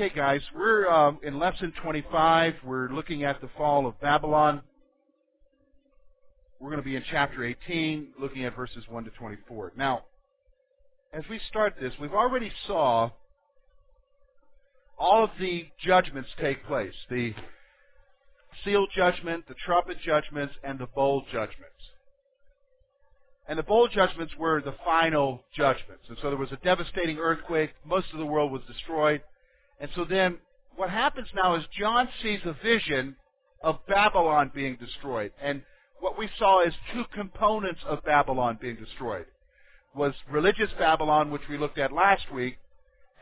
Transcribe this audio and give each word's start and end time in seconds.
Okay, 0.00 0.16
guys, 0.16 0.40
we're 0.56 0.88
um, 0.88 1.18
in 1.22 1.38
lesson 1.38 1.74
25. 1.82 2.54
We're 2.64 2.88
looking 2.88 3.24
at 3.24 3.38
the 3.42 3.50
fall 3.58 3.86
of 3.86 4.00
Babylon. 4.00 4.62
We're 6.58 6.70
going 6.70 6.80
to 6.80 6.88
be 6.88 6.96
in 6.96 7.04
chapter 7.10 7.44
18, 7.44 8.14
looking 8.18 8.46
at 8.46 8.56
verses 8.56 8.82
1 8.88 9.04
to 9.04 9.10
24. 9.10 9.74
Now, 9.76 10.04
as 11.12 11.24
we 11.28 11.38
start 11.50 11.74
this, 11.78 11.92
we've 12.00 12.14
already 12.14 12.50
saw 12.66 13.10
all 14.98 15.22
of 15.22 15.30
the 15.38 15.66
judgments 15.84 16.30
take 16.40 16.64
place. 16.64 16.94
The 17.10 17.34
seal 18.64 18.86
judgment, 18.96 19.48
the 19.48 19.54
trumpet 19.66 19.98
judgments, 20.02 20.54
and 20.64 20.78
the 20.78 20.86
bowl 20.86 21.24
judgments. 21.30 21.74
And 23.46 23.58
the 23.58 23.64
bowl 23.64 23.86
judgments 23.86 24.32
were 24.38 24.62
the 24.62 24.76
final 24.82 25.44
judgments. 25.54 26.04
And 26.08 26.16
so 26.22 26.30
there 26.30 26.38
was 26.38 26.52
a 26.52 26.58
devastating 26.64 27.18
earthquake. 27.18 27.72
Most 27.84 28.06
of 28.14 28.18
the 28.18 28.24
world 28.24 28.50
was 28.50 28.62
destroyed. 28.66 29.20
And 29.80 29.90
so 29.94 30.04
then 30.04 30.38
what 30.76 30.90
happens 30.90 31.28
now 31.34 31.54
is 31.56 31.64
John 31.78 32.08
sees 32.22 32.40
a 32.44 32.54
vision 32.62 33.16
of 33.62 33.78
Babylon 33.86 34.52
being 34.54 34.76
destroyed. 34.76 35.32
And 35.42 35.62
what 36.00 36.18
we 36.18 36.28
saw 36.38 36.62
is 36.62 36.72
two 36.92 37.04
components 37.14 37.80
of 37.86 38.04
Babylon 38.04 38.58
being 38.60 38.76
destroyed. 38.76 39.26
Was 39.94 40.14
religious 40.30 40.70
Babylon, 40.78 41.30
which 41.30 41.42
we 41.50 41.58
looked 41.58 41.78
at 41.78 41.92
last 41.92 42.32
week, 42.32 42.58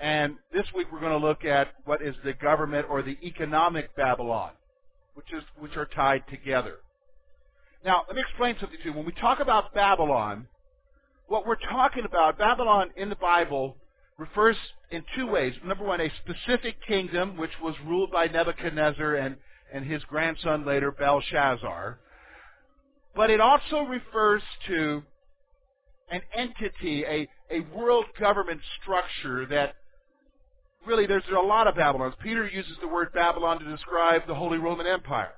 and 0.01 0.37
this 0.53 0.67
week 0.75 0.89
we're 0.93 1.01
going 1.01 1.19
to 1.19 1.27
look 1.27 1.45
at 1.45 1.69
what 1.85 2.03
is 2.03 2.15
the 2.25 2.35
government 2.35 2.87
or 2.91 3.03
the 3.03 3.17
economic 3.23 3.97
Babylon, 3.97 4.51
which 5.15 5.33
is 5.33 5.43
which 5.59 5.77
are 5.77 5.87
tied 5.87 6.23
together. 6.29 6.77
Now, 7.85 8.03
let 8.07 8.17
me 8.17 8.23
explain 8.23 8.57
something 8.61 8.79
to 8.83 8.85
you. 8.91 8.93
When 8.93 9.07
we 9.07 9.13
talk 9.13 9.41
about 9.41 9.73
Babylon, 9.75 10.47
what 11.27 11.47
we're 11.47 11.57
talking 11.57 12.05
about, 12.05 12.39
Babylon 12.39 12.91
in 12.97 13.09
the 13.09 13.17
Bible 13.17 13.77
refers 14.19 14.57
in 14.91 15.05
two 15.17 15.27
ways. 15.27 15.55
Number 15.65 15.85
one, 15.85 16.01
a 16.01 16.11
specific 16.25 16.77
kingdom 16.87 17.37
which 17.37 17.53
was 17.63 17.75
ruled 17.87 18.11
by 18.11 18.27
Nebuchadnezzar 18.27 19.15
and, 19.15 19.37
and 19.73 19.85
his 19.87 20.03
grandson 20.05 20.67
later, 20.67 20.91
Belshazzar. 20.91 22.01
But 23.15 23.31
it 23.31 23.41
also 23.41 23.83
refers 23.83 24.43
to 24.67 25.03
an 26.11 26.21
entity, 26.35 27.05
a, 27.05 27.29
a 27.51 27.61
world 27.75 28.07
government 28.19 28.61
structure 28.81 29.47
that 29.47 29.75
really 30.87 31.07
there's 31.07 31.23
a 31.37 31.41
lot 31.41 31.67
of 31.67 31.77
Babylons. 31.77 32.15
Peter 32.23 32.47
uses 32.49 32.77
the 32.81 32.89
word 32.89 33.13
Babylon 33.13 33.61
to 33.61 33.71
describe 33.71 34.27
the 34.27 34.35
Holy 34.35 34.59
Roman 34.59 34.87
Empire. 34.87 35.33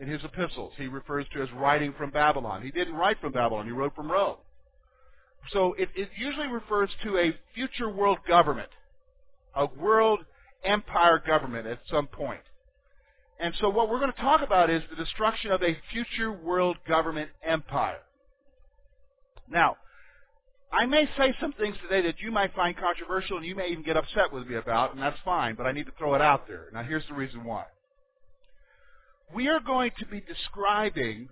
In 0.00 0.08
his 0.08 0.24
epistles, 0.24 0.72
he 0.76 0.86
refers 0.86 1.26
to 1.32 1.42
as 1.42 1.48
writing 1.52 1.94
from 1.96 2.10
Babylon. 2.10 2.62
He 2.62 2.70
didn't 2.70 2.94
write 2.94 3.20
from 3.20 3.32
Babylon, 3.32 3.66
he 3.66 3.72
wrote 3.72 3.94
from 3.94 4.10
Rome. 4.10 4.36
So 5.52 5.74
it, 5.74 5.88
it 5.94 6.08
usually 6.16 6.46
refers 6.46 6.90
to 7.04 7.18
a 7.18 7.34
future 7.54 7.88
world 7.88 8.18
government, 8.26 8.70
a 9.54 9.66
world 9.66 10.20
empire 10.64 11.22
government 11.24 11.66
at 11.66 11.80
some 11.90 12.06
point. 12.06 12.40
And 13.38 13.54
so 13.60 13.68
what 13.68 13.90
we're 13.90 13.98
going 13.98 14.12
to 14.12 14.20
talk 14.20 14.42
about 14.42 14.70
is 14.70 14.82
the 14.88 14.96
destruction 14.96 15.50
of 15.50 15.62
a 15.62 15.76
future 15.92 16.32
world 16.32 16.76
government 16.88 17.30
empire. 17.42 17.98
Now, 19.48 19.76
I 20.72 20.86
may 20.86 21.08
say 21.16 21.34
some 21.40 21.52
things 21.52 21.76
today 21.82 22.06
that 22.06 22.20
you 22.20 22.32
might 22.32 22.54
find 22.54 22.76
controversial 22.76 23.36
and 23.36 23.46
you 23.46 23.54
may 23.54 23.68
even 23.68 23.84
get 23.84 23.96
upset 23.96 24.32
with 24.32 24.46
me 24.46 24.56
about, 24.56 24.92
and 24.92 25.02
that's 25.02 25.18
fine, 25.24 25.54
but 25.54 25.66
I 25.66 25.72
need 25.72 25.86
to 25.86 25.92
throw 25.98 26.14
it 26.14 26.20
out 26.20 26.48
there. 26.48 26.66
Now 26.72 26.82
here's 26.82 27.06
the 27.08 27.14
reason 27.14 27.44
why. 27.44 27.64
We 29.32 29.48
are 29.48 29.60
going 29.60 29.92
to 29.98 30.06
be 30.06 30.20
describing 30.20 31.28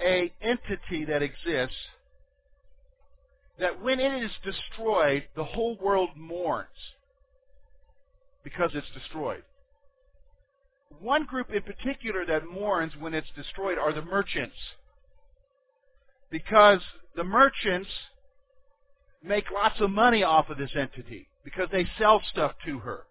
a 0.00 0.32
entity 0.40 1.04
that 1.04 1.22
exists 1.22 1.76
that 3.58 3.82
when 3.82 4.00
it 4.00 4.22
is 4.22 4.30
destroyed, 4.44 5.24
the 5.34 5.44
whole 5.44 5.76
world 5.78 6.10
mourns 6.16 6.68
because 8.44 8.70
it's 8.74 8.86
destroyed. 8.94 9.42
One 11.00 11.24
group 11.24 11.50
in 11.50 11.62
particular 11.62 12.24
that 12.26 12.46
mourns 12.46 12.92
when 12.98 13.14
it's 13.14 13.30
destroyed 13.34 13.78
are 13.78 13.92
the 13.92 14.02
merchants. 14.02 14.56
Because 16.30 16.80
the 17.16 17.24
merchants 17.24 17.88
make 19.22 19.50
lots 19.50 19.80
of 19.80 19.90
money 19.90 20.22
off 20.22 20.48
of 20.48 20.58
this 20.58 20.70
entity 20.78 21.28
because 21.44 21.68
they 21.72 21.86
sell 21.98 22.22
stuff 22.30 22.52
to 22.66 22.78
her. 22.80 23.04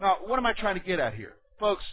Now, 0.00 0.18
what 0.24 0.38
am 0.38 0.46
I 0.46 0.52
trying 0.52 0.78
to 0.78 0.84
get 0.84 0.98
at 0.98 1.14
here? 1.14 1.34
Folks, 1.58 1.84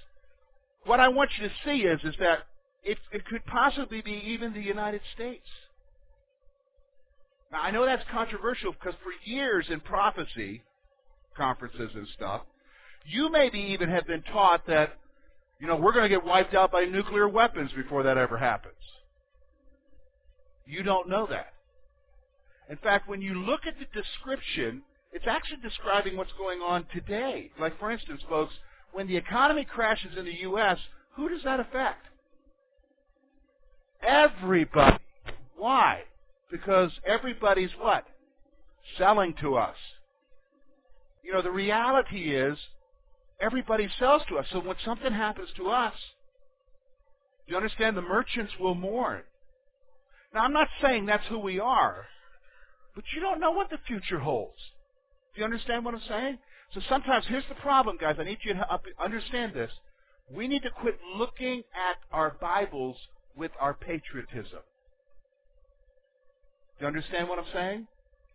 what 0.85 0.99
I 0.99 1.07
want 1.09 1.29
you 1.39 1.47
to 1.47 1.53
see 1.63 1.83
is, 1.83 1.99
is 2.03 2.15
that 2.19 2.39
it, 2.83 2.97
it 3.11 3.25
could 3.25 3.45
possibly 3.45 4.01
be 4.01 4.21
even 4.27 4.53
the 4.53 4.61
United 4.61 5.01
States. 5.13 5.47
Now, 7.51 7.61
I 7.61 7.71
know 7.71 7.85
that's 7.85 8.03
controversial 8.11 8.71
because 8.73 8.93
for 9.03 9.11
years 9.29 9.67
in 9.69 9.79
prophecy 9.79 10.61
conferences 11.35 11.91
and 11.95 12.07
stuff, 12.15 12.41
you 13.05 13.31
maybe 13.31 13.59
even 13.59 13.89
have 13.89 14.05
been 14.05 14.21
taught 14.23 14.67
that, 14.67 14.97
you 15.59 15.67
know, 15.67 15.75
we're 15.75 15.93
going 15.93 16.03
to 16.03 16.09
get 16.09 16.23
wiped 16.23 16.53
out 16.53 16.71
by 16.71 16.85
nuclear 16.85 17.27
weapons 17.27 17.71
before 17.75 18.03
that 18.03 18.17
ever 18.17 18.37
happens. 18.37 18.75
You 20.65 20.83
don't 20.83 21.09
know 21.09 21.27
that. 21.29 21.53
In 22.69 22.77
fact, 22.77 23.09
when 23.09 23.21
you 23.21 23.33
look 23.33 23.61
at 23.65 23.73
the 23.79 23.85
description, 23.99 24.83
it's 25.11 25.25
actually 25.27 25.61
describing 25.63 26.15
what's 26.15 26.33
going 26.37 26.59
on 26.59 26.85
today. 26.93 27.49
Like, 27.59 27.79
for 27.79 27.89
instance, 27.89 28.21
folks, 28.29 28.53
when 28.91 29.07
the 29.07 29.17
economy 29.17 29.65
crashes 29.65 30.15
in 30.17 30.25
the 30.25 30.41
U.S., 30.41 30.77
who 31.15 31.29
does 31.29 31.43
that 31.43 31.59
affect? 31.59 32.05
Everybody. 34.01 34.97
Why? 35.57 36.03
Because 36.51 36.91
everybody's 37.05 37.71
what? 37.79 38.05
Selling 38.97 39.35
to 39.41 39.55
us. 39.55 39.75
You 41.23 41.33
know, 41.33 41.41
the 41.41 41.51
reality 41.51 42.35
is 42.35 42.57
everybody 43.39 43.89
sells 43.99 44.23
to 44.29 44.37
us. 44.37 44.45
So 44.51 44.59
when 44.59 44.75
something 44.83 45.11
happens 45.11 45.49
to 45.57 45.67
us, 45.69 45.93
you 47.45 47.55
understand 47.55 47.97
the 47.97 48.01
merchants 48.01 48.53
will 48.59 48.75
mourn. 48.75 49.21
Now, 50.33 50.41
I'm 50.41 50.53
not 50.53 50.67
saying 50.81 51.05
that's 51.05 51.27
who 51.27 51.39
we 51.39 51.59
are, 51.59 52.05
but 52.95 53.03
you 53.15 53.21
don't 53.21 53.39
know 53.39 53.51
what 53.51 53.69
the 53.69 53.79
future 53.87 54.19
holds. 54.19 54.59
Do 55.33 55.39
you 55.41 55.45
understand 55.45 55.83
what 55.83 55.95
I'm 55.95 56.01
saying? 56.07 56.37
So 56.73 56.81
sometimes, 56.87 57.25
here's 57.27 57.47
the 57.49 57.55
problem, 57.55 57.97
guys. 57.99 58.17
I 58.19 58.23
need 58.23 58.37
you 58.43 58.53
to 58.53 58.79
understand 59.03 59.53
this. 59.53 59.71
We 60.31 60.47
need 60.47 60.61
to 60.63 60.69
quit 60.69 60.99
looking 61.15 61.63
at 61.73 61.97
our 62.11 62.35
Bibles 62.39 62.97
with 63.39 63.51
our 63.59 63.73
patriotism. 63.73 64.59
Do 66.77 66.81
you 66.81 66.87
understand 66.87 67.29
what 67.29 67.39
I'm 67.39 67.51
saying? 67.53 67.87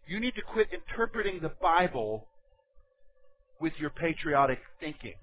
You 0.06 0.18
need 0.18 0.34
to 0.34 0.42
quit 0.42 0.68
interpreting 0.72 1.40
the 1.40 1.52
Bible 1.62 2.26
with 3.60 3.74
your 3.78 3.90
patriotic 3.90 4.58
thinking. 4.80 5.14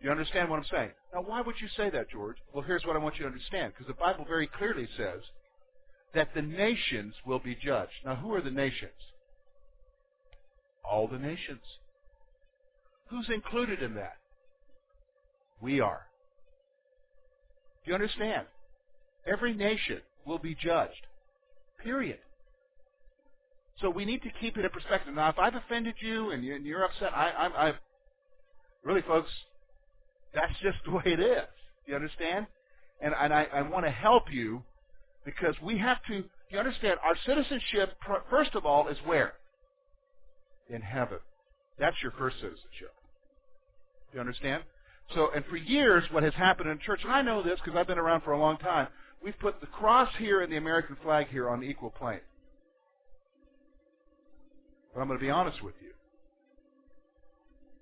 You 0.00 0.10
understand 0.10 0.50
what 0.50 0.58
I'm 0.58 0.64
saying? 0.70 0.90
Now, 1.14 1.22
why 1.22 1.42
would 1.42 1.54
you 1.60 1.68
say 1.76 1.90
that, 1.90 2.10
George? 2.10 2.36
Well, 2.52 2.64
here's 2.66 2.84
what 2.84 2.96
I 2.96 2.98
want 2.98 3.16
you 3.16 3.22
to 3.22 3.28
understand, 3.28 3.72
because 3.72 3.86
the 3.86 3.94
Bible 3.94 4.24
very 4.26 4.48
clearly 4.48 4.88
says 4.96 5.20
that 6.14 6.34
the 6.34 6.42
nations 6.42 7.14
will 7.24 7.38
be 7.38 7.54
judged. 7.54 7.92
Now, 8.04 8.16
who 8.16 8.34
are 8.34 8.42
the 8.42 8.50
nations? 8.50 8.90
All 10.84 11.06
the 11.06 11.18
nations. 11.18 11.62
Who's 13.08 13.30
included 13.32 13.82
in 13.82 13.94
that? 13.94 14.16
We 15.60 15.80
are. 15.80 16.06
Do 17.84 17.90
you 17.90 17.94
understand? 17.94 18.46
Every 19.26 19.54
nation 19.54 20.00
will 20.24 20.38
be 20.38 20.54
judged. 20.54 21.06
Period. 21.82 22.18
So 23.80 23.90
we 23.90 24.04
need 24.04 24.22
to 24.22 24.30
keep 24.40 24.56
it 24.56 24.64
in 24.64 24.70
perspective. 24.70 25.14
Now, 25.14 25.28
if 25.30 25.38
I've 25.38 25.54
offended 25.54 25.94
you 26.00 26.30
and 26.30 26.44
you're 26.44 26.84
upset, 26.84 27.12
I, 27.14 27.32
I'm, 27.36 27.52
I, 27.52 27.72
really, 28.84 29.02
folks, 29.02 29.30
that's 30.34 30.52
just 30.62 30.78
the 30.84 30.92
way 30.92 31.02
it 31.06 31.20
is. 31.20 31.42
You 31.86 31.96
understand? 31.96 32.46
And, 33.00 33.14
and 33.18 33.34
I, 33.34 33.48
I 33.52 33.62
want 33.62 33.84
to 33.84 33.90
help 33.90 34.32
you 34.32 34.62
because 35.24 35.54
we 35.62 35.78
have 35.78 35.98
to. 36.08 36.24
You 36.50 36.58
understand? 36.58 36.98
Our 37.02 37.16
citizenship, 37.26 37.96
first 38.30 38.54
of 38.54 38.66
all, 38.66 38.88
is 38.88 38.98
where? 39.04 39.32
In 40.68 40.82
heaven. 40.82 41.18
That's 41.78 41.96
your 42.02 42.12
first 42.12 42.36
citizenship. 42.36 42.94
Do 44.12 44.18
You 44.18 44.20
understand? 44.20 44.62
So, 45.14 45.30
and 45.34 45.44
for 45.46 45.56
years, 45.56 46.04
what 46.10 46.22
has 46.22 46.34
happened 46.34 46.70
in 46.70 46.78
church, 46.78 47.00
and 47.04 47.12
I 47.12 47.22
know 47.22 47.42
this 47.42 47.58
because 47.62 47.78
I've 47.78 47.86
been 47.86 47.98
around 47.98 48.22
for 48.22 48.32
a 48.32 48.38
long 48.38 48.56
time, 48.58 48.88
we've 49.22 49.38
put 49.38 49.60
the 49.60 49.66
cross 49.66 50.08
here 50.18 50.40
and 50.40 50.50
the 50.50 50.56
American 50.56 50.96
flag 51.02 51.28
here 51.28 51.48
on 51.48 51.62
equal 51.62 51.90
plane. 51.90 52.20
But 54.94 55.00
I'm 55.00 55.08
going 55.08 55.18
to 55.18 55.24
be 55.24 55.30
honest 55.30 55.62
with 55.62 55.74
you. 55.82 55.90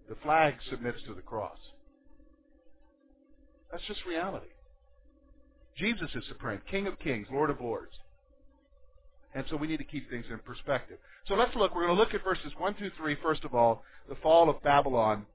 The 0.08 0.16
flag 0.22 0.54
submits 0.68 0.98
to 1.06 1.14
the 1.14 1.22
cross. 1.22 1.58
That's 3.70 3.84
just 3.86 4.00
reality. 4.06 4.48
Jesus 5.76 6.10
is 6.14 6.24
supreme, 6.28 6.60
King 6.68 6.88
of 6.88 6.98
kings, 6.98 7.28
Lord 7.30 7.50
of 7.50 7.60
lords. 7.60 7.92
And 9.34 9.44
so 9.48 9.56
we 9.56 9.68
need 9.68 9.76
to 9.76 9.84
keep 9.84 10.10
things 10.10 10.24
in 10.28 10.38
perspective. 10.40 10.98
So 11.28 11.34
let's 11.34 11.54
look. 11.54 11.74
We're 11.74 11.86
going 11.86 11.96
to 11.96 12.02
look 12.02 12.14
at 12.14 12.24
verses 12.24 12.52
1 12.58 12.74
through 12.74 12.90
3, 12.96 13.16
first 13.22 13.44
of 13.44 13.54
all, 13.54 13.84
the 14.08 14.16
fall 14.16 14.50
of 14.50 14.60
Babylon 14.62 15.26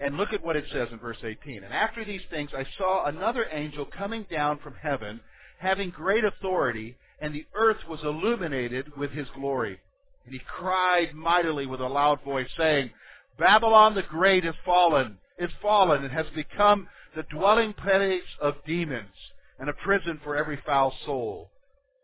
and 0.00 0.16
look 0.16 0.32
at 0.32 0.44
what 0.44 0.56
it 0.56 0.64
says 0.72 0.88
in 0.92 0.98
verse 0.98 1.18
18. 1.22 1.64
And 1.64 1.72
after 1.72 2.04
these 2.04 2.22
things 2.30 2.50
I 2.56 2.64
saw 2.76 3.06
another 3.06 3.46
angel 3.50 3.84
coming 3.84 4.26
down 4.30 4.58
from 4.58 4.74
heaven, 4.80 5.20
having 5.58 5.90
great 5.90 6.24
authority, 6.24 6.96
and 7.20 7.34
the 7.34 7.46
earth 7.54 7.78
was 7.88 8.00
illuminated 8.02 8.96
with 8.96 9.10
his 9.10 9.26
glory. 9.34 9.80
And 10.24 10.32
he 10.34 10.40
cried 10.40 11.14
mightily 11.14 11.66
with 11.66 11.80
a 11.80 11.86
loud 11.86 12.22
voice, 12.22 12.48
saying, 12.56 12.90
Babylon 13.38 13.94
the 13.94 14.02
Great 14.02 14.44
is 14.44 14.54
fallen, 14.64 15.18
is 15.38 15.50
fallen, 15.62 16.04
and 16.04 16.12
has 16.12 16.26
become 16.34 16.88
the 17.16 17.24
dwelling 17.24 17.72
place 17.72 18.22
of 18.40 18.64
demons, 18.66 19.14
and 19.58 19.68
a 19.68 19.72
prison 19.72 20.20
for 20.22 20.36
every 20.36 20.58
foul 20.64 20.94
soul, 21.04 21.50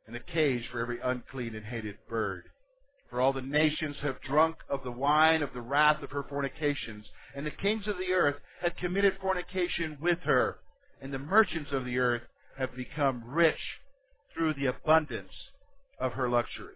and 0.07 0.17
a 0.17 0.21
cage 0.21 0.65
for 0.71 0.81
every 0.81 0.99
unclean 1.01 1.55
and 1.55 1.65
hated 1.67 1.97
bird. 2.09 2.45
For 3.11 3.21
all 3.21 3.33
the 3.33 3.43
nations 3.43 3.97
have 4.03 4.21
drunk 4.23 4.57
of 4.69 4.83
the 4.83 4.91
wine 4.91 5.43
of 5.43 5.53
the 5.53 5.61
wrath 5.61 6.03
of 6.03 6.11
her 6.11 6.25
fornications, 6.25 7.07
and 7.35 7.45
the 7.45 7.51
kings 7.51 7.87
of 7.87 7.99
the 7.99 8.13
earth 8.13 8.37
have 8.63 8.77
committed 8.77 9.15
fornication 9.21 9.99
with 10.01 10.19
her, 10.25 10.59
and 11.01 11.13
the 11.13 11.19
merchants 11.19 11.71
of 11.73 11.85
the 11.85 11.99
earth 11.99 12.23
have 12.59 12.75
become 12.77 13.23
rich 13.27 13.59
through 14.33 14.55
the 14.55 14.67
abundance 14.67 15.33
of 15.99 16.13
her 16.13 16.29
luxury. 16.29 16.75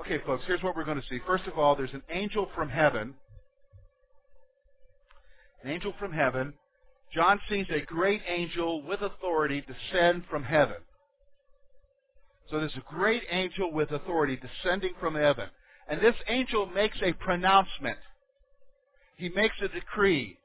Okay, 0.00 0.18
folks, 0.24 0.44
here's 0.46 0.62
what 0.62 0.74
we're 0.74 0.84
going 0.84 1.00
to 1.00 1.06
see. 1.08 1.20
First 1.26 1.46
of 1.46 1.58
all, 1.58 1.76
there's 1.76 1.92
an 1.92 2.02
angel 2.10 2.48
from 2.54 2.70
heaven. 2.70 3.14
An 5.62 5.70
angel 5.70 5.94
from 5.98 6.12
heaven. 6.12 6.54
John 7.14 7.38
sees 7.48 7.66
a 7.70 7.80
great 7.80 8.22
angel 8.26 8.82
with 8.82 9.02
authority 9.02 9.62
descend 9.62 10.24
from 10.30 10.44
heaven. 10.44 10.78
So 12.50 12.58
there's 12.58 12.76
a 12.76 12.94
great 12.94 13.22
angel 13.30 13.70
with 13.72 13.90
authority 13.90 14.36
descending 14.36 14.94
from 14.98 15.14
heaven. 15.14 15.48
And 15.88 16.00
this 16.00 16.14
angel 16.28 16.66
makes 16.66 16.96
a 17.02 17.12
pronouncement. 17.12 17.98
He 19.16 19.28
makes 19.28 19.54
a 19.62 19.68
decree. 19.68 20.38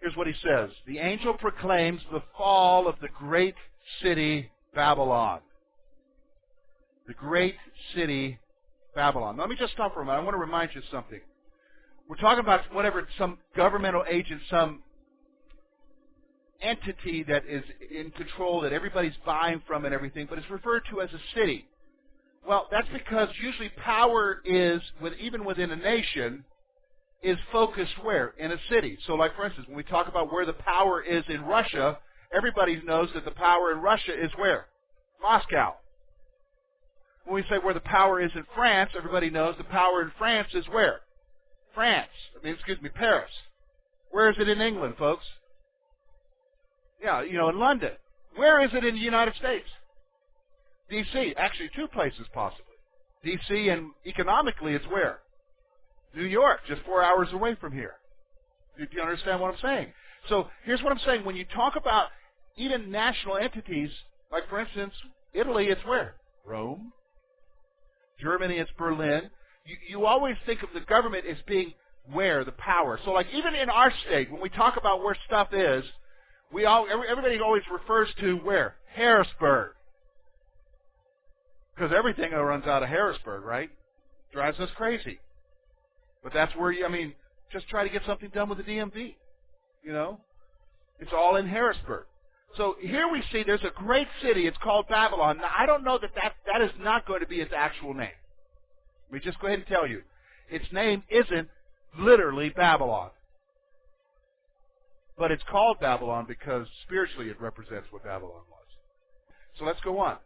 Here's 0.00 0.16
what 0.16 0.26
he 0.26 0.34
says. 0.44 0.70
The 0.86 0.98
angel 0.98 1.34
proclaims 1.34 2.00
the 2.12 2.22
fall 2.36 2.86
of 2.86 2.96
the 3.00 3.08
great 3.08 3.54
city 4.02 4.50
Babylon. 4.74 5.40
The 7.06 7.14
great 7.14 7.56
city 7.94 8.38
Babylon. 8.94 9.36
Let 9.36 9.48
me 9.48 9.56
just 9.56 9.72
stop 9.72 9.94
for 9.94 10.02
a 10.02 10.04
moment. 10.04 10.20
I 10.20 10.24
want 10.24 10.34
to 10.34 10.40
remind 10.40 10.70
you 10.74 10.82
something. 10.90 11.20
We're 12.08 12.16
talking 12.16 12.40
about 12.40 12.60
whatever 12.72 13.06
some 13.18 13.38
governmental 13.56 14.04
agent, 14.08 14.40
some 14.48 14.82
entity 16.60 17.22
that 17.24 17.44
is 17.46 17.62
in 17.90 18.10
control 18.12 18.60
that 18.62 18.72
everybody's 18.72 19.16
buying 19.24 19.62
from 19.66 19.84
and 19.84 19.94
everything, 19.94 20.26
but 20.28 20.38
it's 20.38 20.50
referred 20.50 20.82
to 20.90 21.00
as 21.00 21.10
a 21.12 21.38
city. 21.38 21.66
Well, 22.48 22.66
that's 22.70 22.88
because 22.90 23.28
usually 23.42 23.68
power 23.68 24.40
is, 24.42 24.80
with, 25.02 25.12
even 25.20 25.44
within 25.44 25.70
a 25.70 25.76
nation, 25.76 26.46
is 27.22 27.36
focused 27.52 28.02
where? 28.02 28.28
In 28.38 28.50
a 28.52 28.56
city. 28.70 28.96
So, 29.06 29.16
like 29.16 29.36
for 29.36 29.44
instance, 29.44 29.68
when 29.68 29.76
we 29.76 29.82
talk 29.82 30.08
about 30.08 30.32
where 30.32 30.46
the 30.46 30.54
power 30.54 31.02
is 31.02 31.24
in 31.28 31.42
Russia, 31.42 31.98
everybody 32.34 32.80
knows 32.82 33.10
that 33.12 33.26
the 33.26 33.32
power 33.32 33.70
in 33.72 33.80
Russia 33.80 34.12
is 34.18 34.30
where? 34.36 34.64
Moscow. 35.20 35.74
When 37.26 37.34
we 37.34 37.42
say 37.50 37.58
where 37.62 37.74
the 37.74 37.80
power 37.80 38.18
is 38.18 38.30
in 38.34 38.46
France, 38.54 38.92
everybody 38.96 39.28
knows 39.28 39.54
the 39.58 39.64
power 39.64 40.00
in 40.00 40.10
France 40.16 40.48
is 40.54 40.64
where? 40.68 41.00
France. 41.74 42.08
I 42.40 42.46
mean, 42.46 42.54
excuse 42.54 42.80
me, 42.80 42.88
Paris. 42.88 43.30
Where 44.10 44.30
is 44.30 44.36
it 44.38 44.48
in 44.48 44.62
England, 44.62 44.94
folks? 44.98 45.26
Yeah, 47.02 47.22
you 47.22 47.36
know, 47.36 47.50
in 47.50 47.58
London. 47.58 47.92
Where 48.36 48.64
is 48.64 48.70
it 48.72 48.86
in 48.86 48.94
the 48.94 49.02
United 49.02 49.34
States? 49.34 49.68
D.C. 50.90 51.34
Actually, 51.36 51.70
two 51.76 51.86
places 51.88 52.26
possibly. 52.32 52.64
D.C. 53.24 53.68
and 53.68 53.90
economically, 54.06 54.74
it's 54.74 54.86
where? 54.86 55.20
New 56.14 56.24
York, 56.24 56.60
just 56.66 56.82
four 56.82 57.02
hours 57.02 57.28
away 57.32 57.56
from 57.60 57.72
here. 57.72 57.94
Do 58.78 58.86
you 58.90 59.02
understand 59.02 59.40
what 59.40 59.52
I'm 59.52 59.60
saying? 59.60 59.92
So 60.28 60.48
here's 60.64 60.82
what 60.82 60.92
I'm 60.92 61.00
saying. 61.04 61.24
When 61.24 61.36
you 61.36 61.44
talk 61.54 61.74
about 61.76 62.06
even 62.56 62.90
national 62.90 63.36
entities, 63.36 63.90
like 64.30 64.48
for 64.48 64.60
instance, 64.60 64.94
Italy, 65.34 65.66
it's 65.66 65.84
where? 65.84 66.14
Rome. 66.44 66.92
Germany, 68.20 68.56
it's 68.56 68.70
Berlin. 68.78 69.30
You, 69.64 69.76
you 69.88 70.06
always 70.06 70.36
think 70.46 70.62
of 70.62 70.70
the 70.74 70.80
government 70.80 71.24
as 71.28 71.36
being 71.46 71.72
where? 72.10 72.44
The 72.44 72.52
power. 72.52 72.98
So 73.04 73.12
like 73.12 73.26
even 73.34 73.54
in 73.54 73.68
our 73.68 73.92
state, 74.06 74.30
when 74.30 74.40
we 74.40 74.48
talk 74.48 74.76
about 74.76 75.02
where 75.02 75.16
stuff 75.26 75.48
is, 75.52 75.84
we 76.52 76.64
all, 76.64 76.86
everybody 76.90 77.38
always 77.40 77.62
refers 77.70 78.08
to 78.20 78.36
where? 78.36 78.76
Harrisburg. 78.94 79.72
Because 81.78 81.94
everything 81.96 82.32
runs 82.32 82.66
out 82.66 82.82
of 82.82 82.88
Harrisburg, 82.88 83.44
right? 83.44 83.70
Drives 84.32 84.58
us 84.58 84.68
crazy. 84.74 85.20
But 86.24 86.32
that's 86.32 86.54
where 86.56 86.72
you, 86.72 86.84
I 86.84 86.88
mean, 86.88 87.14
just 87.52 87.68
try 87.68 87.84
to 87.84 87.88
get 87.88 88.02
something 88.04 88.30
done 88.30 88.48
with 88.48 88.58
the 88.58 88.64
DMV. 88.64 89.14
You 89.84 89.92
know? 89.92 90.18
It's 90.98 91.12
all 91.14 91.36
in 91.36 91.46
Harrisburg. 91.46 92.06
So 92.56 92.74
here 92.80 93.06
we 93.08 93.22
see 93.30 93.44
there's 93.44 93.62
a 93.62 93.70
great 93.70 94.08
city. 94.22 94.48
It's 94.48 94.56
called 94.58 94.88
Babylon. 94.88 95.38
Now, 95.38 95.50
I 95.56 95.66
don't 95.66 95.84
know 95.84 95.98
that, 95.98 96.10
that 96.16 96.32
that 96.52 96.62
is 96.62 96.72
not 96.80 97.06
going 97.06 97.20
to 97.20 97.26
be 97.28 97.40
its 97.40 97.52
actual 97.56 97.94
name. 97.94 98.08
Let 99.10 99.14
me 99.14 99.20
just 99.24 99.38
go 99.38 99.46
ahead 99.46 99.60
and 99.60 99.68
tell 99.68 99.86
you. 99.86 100.02
Its 100.50 100.64
name 100.72 101.04
isn't 101.08 101.48
literally 101.96 102.48
Babylon. 102.48 103.10
But 105.16 105.30
it's 105.30 105.42
called 105.48 105.78
Babylon 105.78 106.24
because 106.26 106.66
spiritually 106.84 107.28
it 107.28 107.40
represents 107.40 107.86
what 107.90 108.02
Babylon 108.02 108.42
was. 108.50 108.66
So 109.58 109.64
let's 109.64 109.80
go 109.80 110.00
on. 110.00 110.16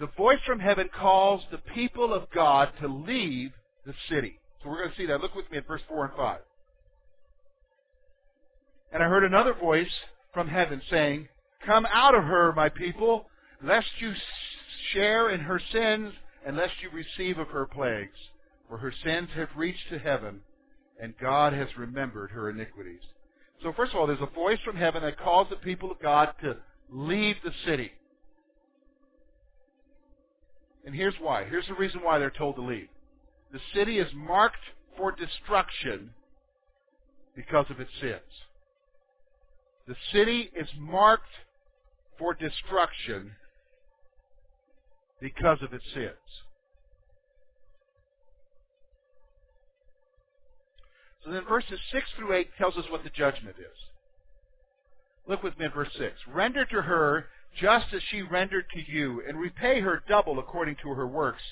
The 0.00 0.08
voice 0.16 0.40
from 0.46 0.60
heaven 0.60 0.88
calls 0.88 1.42
the 1.50 1.58
people 1.58 2.12
of 2.12 2.30
God 2.34 2.70
to 2.80 2.88
leave 2.88 3.52
the 3.86 3.94
city. 4.08 4.38
So 4.62 4.68
we're 4.68 4.78
going 4.78 4.90
to 4.90 4.96
see 4.96 5.06
that. 5.06 5.20
Look 5.20 5.34
with 5.34 5.50
me 5.50 5.58
at 5.58 5.66
verse 5.66 5.82
4 5.88 6.06
and 6.06 6.14
5. 6.16 6.40
And 8.92 9.02
I 9.02 9.08
heard 9.08 9.24
another 9.24 9.54
voice 9.54 9.90
from 10.34 10.48
heaven 10.48 10.82
saying, 10.90 11.28
Come 11.64 11.86
out 11.92 12.14
of 12.14 12.24
her, 12.24 12.52
my 12.52 12.68
people, 12.68 13.26
lest 13.62 13.86
you 13.98 14.12
share 14.92 15.30
in 15.30 15.40
her 15.40 15.60
sins, 15.72 16.12
and 16.44 16.56
lest 16.56 16.72
you 16.82 16.90
receive 16.90 17.38
of 17.38 17.48
her 17.48 17.66
plagues. 17.66 18.18
For 18.68 18.78
her 18.78 18.92
sins 19.04 19.28
have 19.36 19.48
reached 19.56 19.88
to 19.90 19.98
heaven, 19.98 20.40
and 21.00 21.14
God 21.20 21.52
has 21.52 21.68
remembered 21.76 22.30
her 22.30 22.50
iniquities. 22.50 23.02
So 23.62 23.72
first 23.76 23.92
of 23.92 24.00
all, 24.00 24.06
there's 24.06 24.20
a 24.20 24.34
voice 24.34 24.58
from 24.64 24.76
heaven 24.76 25.02
that 25.02 25.18
calls 25.18 25.48
the 25.48 25.56
people 25.56 25.90
of 25.90 26.00
God 26.00 26.30
to 26.42 26.56
leave 26.90 27.36
the 27.44 27.52
city. 27.64 27.92
And 30.84 30.94
here's 30.94 31.14
why. 31.20 31.44
Here's 31.44 31.66
the 31.66 31.74
reason 31.74 32.00
why 32.02 32.18
they're 32.18 32.30
told 32.30 32.56
to 32.56 32.62
leave. 32.62 32.88
The 33.52 33.60
city 33.74 33.98
is 33.98 34.08
marked 34.14 34.64
for 34.96 35.12
destruction 35.12 36.10
because 37.36 37.66
of 37.70 37.80
its 37.80 37.90
sins. 38.00 38.20
The 39.86 39.96
city 40.12 40.50
is 40.56 40.68
marked 40.78 41.30
for 42.18 42.34
destruction 42.34 43.32
because 45.20 45.58
of 45.62 45.72
its 45.72 45.84
sins. 45.94 46.12
So 51.24 51.30
then 51.30 51.44
verses 51.48 51.78
6 51.92 52.06
through 52.16 52.34
8 52.34 52.48
tells 52.58 52.76
us 52.76 52.84
what 52.90 53.04
the 53.04 53.10
judgment 53.10 53.56
is. 53.58 53.78
Look 55.28 55.42
with 55.42 55.56
me 55.58 55.66
at 55.66 55.74
verse 55.74 55.90
6. 55.96 56.12
Render 56.26 56.64
to 56.64 56.82
her 56.82 57.26
just 57.60 57.92
as 57.92 58.02
she 58.02 58.22
rendered 58.22 58.66
to 58.70 58.80
you, 58.90 59.22
and 59.26 59.38
repay 59.38 59.80
her 59.80 60.02
double 60.08 60.38
according 60.38 60.76
to 60.82 60.90
her 60.90 61.06
works. 61.06 61.42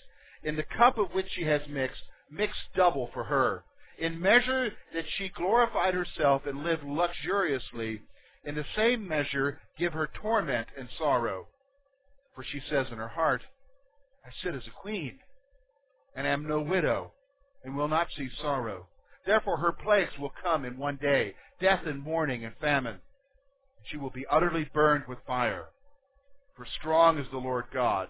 In 0.43 0.57
the 0.57 0.63
cup 0.63 0.99
of 0.99 1.13
which 1.13 1.31
she 1.31 1.45
has 1.45 1.61
mixed, 1.69 2.03
mix 2.31 2.57
double 2.75 3.11
for 3.13 3.25
her. 3.25 3.65
In 3.99 4.21
measure 4.21 4.73
that 4.95 5.05
she 5.09 5.29
glorified 5.29 5.93
herself 5.93 6.47
and 6.47 6.65
lived 6.65 6.85
luxuriously, 6.85 8.01
in 8.45 8.55
the 8.55 8.65
same 8.75 9.07
measure 9.07 9.61
give 9.79 9.93
her 9.93 10.07
torment 10.07 10.69
and 10.79 10.89
sorrow. 10.97 11.49
For 12.35 12.43
she 12.43 12.61
says 12.61 12.87
in 12.91 12.97
her 12.97 13.09
heart, 13.09 13.43
I 14.25 14.31
sit 14.43 14.55
as 14.55 14.67
a 14.67 14.71
queen, 14.71 15.19
and 16.15 16.27
am 16.27 16.49
no 16.49 16.61
widow, 16.61 17.13
and 17.63 17.77
will 17.77 17.89
not 17.89 18.09
see 18.17 18.31
sorrow. 18.41 18.89
Therefore 19.27 19.59
her 19.59 19.73
plagues 19.73 20.19
will 20.19 20.33
come 20.43 20.65
in 20.65 20.79
one 20.79 20.97
day, 20.97 21.35
death 21.61 21.85
and 21.85 22.03
mourning 22.03 22.45
and 22.45 22.57
famine. 22.57 23.01
She 23.85 23.99
will 23.99 24.11
be 24.11 24.27
utterly 24.31 24.65
burned 24.65 25.07
with 25.07 25.19
fire. 25.27 25.67
For 26.61 26.67
strong 26.79 27.19
is 27.19 27.27
the 27.33 27.39
Lord 27.39 27.65
God 27.73 28.09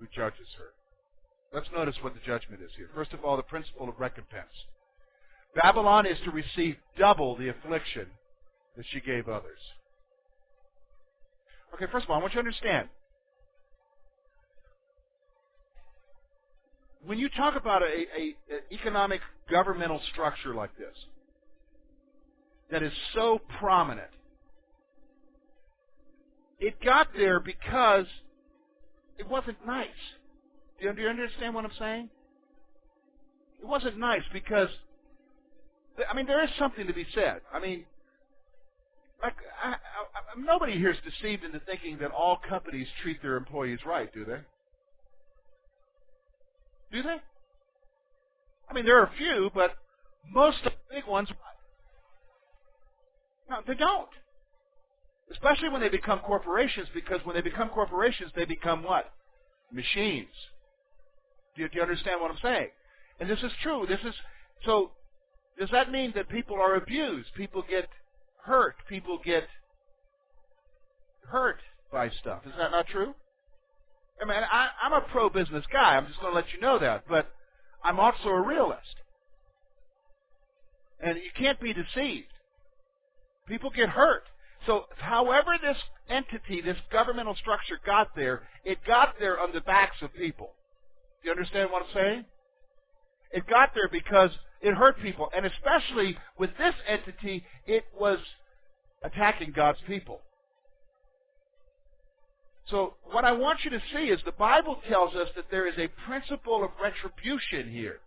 who 0.00 0.06
judges 0.16 0.48
her. 0.56 0.72
Let's 1.52 1.70
notice 1.74 1.96
what 2.00 2.14
the 2.14 2.20
judgment 2.24 2.62
is 2.62 2.70
here. 2.74 2.88
First 2.94 3.12
of 3.12 3.22
all, 3.22 3.36
the 3.36 3.42
principle 3.42 3.86
of 3.86 4.00
recompense. 4.00 4.64
Babylon 5.62 6.06
is 6.06 6.16
to 6.24 6.30
receive 6.30 6.76
double 6.98 7.36
the 7.36 7.50
affliction 7.50 8.06
that 8.78 8.86
she 8.88 9.00
gave 9.02 9.28
others. 9.28 9.58
Okay, 11.74 11.84
first 11.92 12.04
of 12.04 12.10
all, 12.10 12.16
I 12.16 12.20
want 12.20 12.32
you 12.32 12.40
to 12.40 12.46
understand. 12.46 12.88
When 17.04 17.18
you 17.18 17.28
talk 17.28 17.56
about 17.56 17.82
a, 17.82 18.06
a, 18.18 18.34
a 18.48 18.74
economic 18.74 19.20
governmental 19.50 20.00
structure 20.10 20.54
like 20.54 20.74
this, 20.78 20.96
that 22.70 22.82
is 22.82 22.92
so 23.14 23.38
prominent, 23.58 24.08
it 26.62 26.80
got 26.80 27.08
there 27.16 27.40
because 27.40 28.06
it 29.18 29.28
wasn't 29.28 29.58
nice. 29.66 29.88
Do 30.80 30.92
you, 30.96 31.08
understand 31.08 31.54
what 31.54 31.64
I'm 31.64 31.72
saying? 31.78 32.08
It 33.60 33.66
wasn't 33.66 33.98
nice 33.98 34.22
because, 34.32 34.68
I 36.08 36.14
mean, 36.14 36.26
there 36.26 36.42
is 36.42 36.50
something 36.58 36.86
to 36.86 36.92
be 36.92 37.04
said. 37.14 37.40
I 37.52 37.58
mean, 37.58 37.84
like, 39.22 39.34
I, 39.62 39.70
I, 39.70 39.76
nobody 40.38 40.78
here 40.78 40.90
is 40.90 40.96
deceived 41.04 41.44
into 41.44 41.60
thinking 41.60 41.98
that 41.98 42.12
all 42.12 42.38
companies 42.48 42.86
treat 43.02 43.20
their 43.22 43.36
employees 43.36 43.80
right, 43.84 44.12
do 44.14 44.24
they? 44.24 44.38
Do 46.96 47.02
they? 47.02 47.16
I 48.68 48.72
mean, 48.72 48.84
there 48.84 49.00
are 49.00 49.06
a 49.06 49.12
few, 49.18 49.50
but 49.52 49.72
most 50.30 50.58
of 50.64 50.72
the 50.72 50.94
big 50.94 51.06
ones, 51.06 51.28
no, 53.50 53.56
they 53.66 53.74
don't. 53.74 54.08
Especially 55.30 55.68
when 55.68 55.80
they 55.80 55.88
become 55.88 56.18
corporations, 56.20 56.88
because 56.92 57.20
when 57.24 57.34
they 57.34 57.42
become 57.42 57.68
corporations, 57.68 58.30
they 58.34 58.44
become 58.44 58.82
what? 58.82 59.12
Machines. 59.72 60.28
Do 61.56 61.62
you, 61.62 61.68
do 61.68 61.76
you 61.76 61.82
understand 61.82 62.20
what 62.20 62.30
I'm 62.30 62.38
saying? 62.42 62.68
And 63.20 63.30
this 63.30 63.42
is 63.42 63.52
true. 63.62 63.86
This 63.88 64.00
is 64.04 64.14
so. 64.64 64.90
Does 65.58 65.70
that 65.70 65.90
mean 65.90 66.12
that 66.14 66.28
people 66.28 66.56
are 66.56 66.74
abused? 66.74 67.28
People 67.36 67.62
get 67.68 67.88
hurt. 68.44 68.76
People 68.88 69.18
get 69.24 69.44
hurt 71.28 71.60
by 71.90 72.10
stuff. 72.10 72.42
Is 72.46 72.52
that 72.58 72.70
not 72.70 72.86
true? 72.86 73.14
I 74.20 74.24
mean, 74.24 74.38
I, 74.38 74.68
I'm 74.82 74.92
a 74.92 75.00
pro-business 75.00 75.64
guy. 75.72 75.96
I'm 75.96 76.06
just 76.06 76.20
going 76.20 76.32
to 76.32 76.36
let 76.36 76.52
you 76.52 76.60
know 76.60 76.78
that. 76.78 77.04
But 77.08 77.30
I'm 77.84 77.98
also 77.98 78.28
a 78.28 78.40
realist. 78.40 78.96
And 81.00 81.16
you 81.16 81.30
can't 81.36 81.60
be 81.60 81.74
deceived. 81.74 82.28
People 83.46 83.70
get 83.70 83.90
hurt. 83.90 84.24
So, 84.66 84.84
however 84.98 85.56
this 85.60 85.76
entity, 86.08 86.60
this 86.60 86.76
governmental 86.90 87.34
structure 87.34 87.78
got 87.84 88.14
there, 88.14 88.42
it 88.64 88.78
got 88.86 89.14
there 89.18 89.40
on 89.40 89.52
the 89.52 89.60
backs 89.60 89.96
of 90.02 90.14
people. 90.14 90.52
Do 91.22 91.28
you 91.28 91.32
understand 91.32 91.70
what 91.70 91.82
I'm 91.82 91.94
saying? 91.94 92.24
It 93.32 93.46
got 93.48 93.70
there 93.74 93.88
because 93.88 94.30
it 94.60 94.74
hurt 94.74 95.00
people. 95.00 95.30
And 95.34 95.46
especially 95.46 96.16
with 96.38 96.50
this 96.58 96.74
entity, 96.86 97.44
it 97.66 97.84
was 97.98 98.18
attacking 99.02 99.52
God's 99.52 99.78
people. 99.86 100.20
So 102.66 102.94
what 103.10 103.24
I 103.24 103.32
want 103.32 103.64
you 103.64 103.70
to 103.70 103.82
see 103.92 104.04
is 104.04 104.20
the 104.24 104.32
Bible 104.32 104.78
tells 104.88 105.14
us 105.14 105.28
that 105.34 105.50
there 105.50 105.66
is 105.66 105.74
a 105.78 105.88
principle 106.06 106.64
of 106.64 106.70
retribution 106.80 107.70
here. 107.70 107.98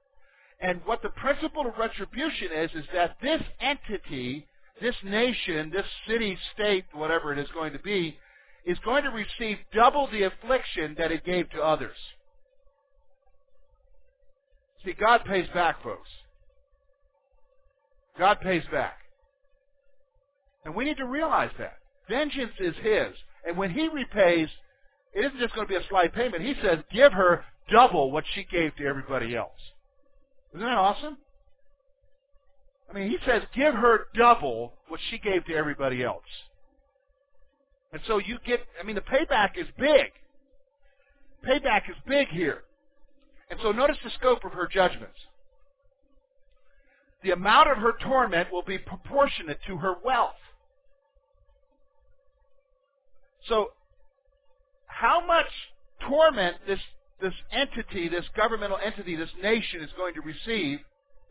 And 0.60 0.82
what 0.86 1.02
the 1.02 1.10
principle 1.10 1.68
of 1.68 1.78
retribution 1.78 2.48
is, 2.56 2.72
is 2.74 2.86
that 2.94 3.18
this 3.22 3.42
entity, 3.60 4.48
this 4.82 4.96
nation, 5.04 5.72
this 5.72 5.86
city, 6.08 6.38
state, 6.54 6.86
whatever 6.94 7.32
it 7.32 7.40
is 7.40 7.48
going 7.54 7.74
to 7.74 7.80
be, 7.80 8.18
is 8.66 8.78
going 8.84 9.04
to 9.04 9.10
receive 9.10 9.58
double 9.74 10.10
the 10.12 10.24
affliction 10.24 10.96
that 10.98 11.12
it 11.12 11.24
gave 11.24 11.50
to 11.52 11.62
others. 11.62 11.96
See, 14.84 14.94
God 14.94 15.22
pays 15.26 15.48
back, 15.54 15.82
folks. 15.84 16.10
God 18.18 18.40
pays 18.42 18.64
back. 18.72 18.98
And 20.64 20.76
we 20.76 20.86
need 20.86 20.98
to 20.98 21.06
realize 21.06 21.52
that. 21.60 21.78
Vengeance 22.10 22.54
is 22.60 22.76
His. 22.82 23.14
And 23.46 23.58
when 23.58 23.70
he 23.70 23.88
repays, 23.88 24.50
it 25.14 25.26
isn't 25.26 25.40
just 25.40 25.54
going 25.54 25.68
to 25.68 25.74
be 25.74 25.80
a 25.80 25.88
slight 25.90 26.14
payment. 26.14 26.44
He 26.44 26.56
says, 26.62 26.80
give 26.92 27.14
her 27.14 27.46
double 27.72 28.12
what 28.12 28.24
she 28.34 28.44
gave 28.44 28.76
to 28.76 28.86
everybody 28.86 29.36
else. 29.36 29.52
Isn't 30.54 30.66
that 30.66 30.78
awesome? 30.78 31.18
I 32.90 32.94
mean, 32.94 33.10
he 33.10 33.18
says, 33.26 33.42
give 33.54 33.74
her 33.74 34.08
double 34.16 34.74
what 34.88 35.00
she 35.10 35.18
gave 35.18 35.46
to 35.46 35.56
everybody 35.56 36.04
else. 36.04 36.24
And 37.92 38.02
so 38.08 38.18
you 38.18 38.38
get, 38.46 38.62
I 38.80 38.84
mean, 38.84 38.96
the 38.96 39.02
payback 39.02 39.58
is 39.58 39.68
big. 39.78 40.12
Payback 41.48 41.90
is 41.90 41.96
big 42.08 42.28
here. 42.30 42.64
And 43.50 43.60
so 43.62 43.72
notice 43.72 43.98
the 44.04 44.10
scope 44.12 44.44
of 44.44 44.54
her 44.54 44.68
judgments. 44.68 45.18
The 47.24 47.32
amount 47.32 47.72
of 47.72 47.78
her 47.78 47.94
torment 48.04 48.52
will 48.52 48.64
be 48.64 48.78
proportionate 48.78 49.60
to 49.68 49.78
her 49.78 49.96
wealth. 50.04 50.34
So, 53.48 53.70
how 54.88 55.26
much 55.26 55.48
torment 56.08 56.58
this, 56.68 56.80
this 57.22 57.34
entity, 57.52 58.10
this 58.10 58.26
governmental 58.36 58.78
entity, 58.84 59.16
this 59.16 59.30
nation 59.42 59.82
is 59.82 59.90
going 59.98 60.14
to 60.16 60.22
receive, 60.22 60.80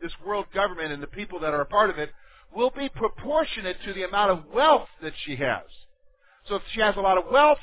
this 0.01 0.11
world 0.25 0.45
government 0.53 0.91
and 0.91 1.01
the 1.01 1.07
people 1.07 1.39
that 1.39 1.53
are 1.53 1.61
a 1.61 1.65
part 1.65 1.89
of 1.89 1.97
it, 1.97 2.11
will 2.53 2.69
be 2.69 2.89
proportionate 2.89 3.77
to 3.85 3.93
the 3.93 4.03
amount 4.03 4.31
of 4.31 4.53
wealth 4.53 4.87
that 5.01 5.13
she 5.25 5.35
has. 5.35 5.63
So 6.47 6.55
if 6.55 6.61
she 6.73 6.81
has 6.81 6.95
a 6.95 7.01
lot 7.01 7.17
of 7.17 7.25
wealth, 7.31 7.57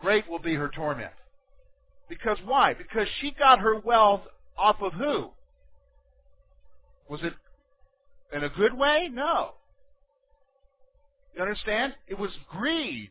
great 0.00 0.28
will 0.28 0.38
be 0.38 0.54
her 0.54 0.68
torment. 0.68 1.12
Because 2.08 2.38
why? 2.44 2.74
Because 2.74 3.08
she 3.20 3.30
got 3.30 3.60
her 3.60 3.78
wealth 3.78 4.22
off 4.58 4.76
of 4.80 4.92
who? 4.92 5.30
Was 7.08 7.20
it 7.22 7.34
in 8.34 8.44
a 8.44 8.48
good 8.48 8.74
way? 8.74 9.08
No. 9.12 9.52
You 11.34 11.42
understand? 11.42 11.94
It 12.08 12.18
was 12.18 12.30
greed 12.50 13.10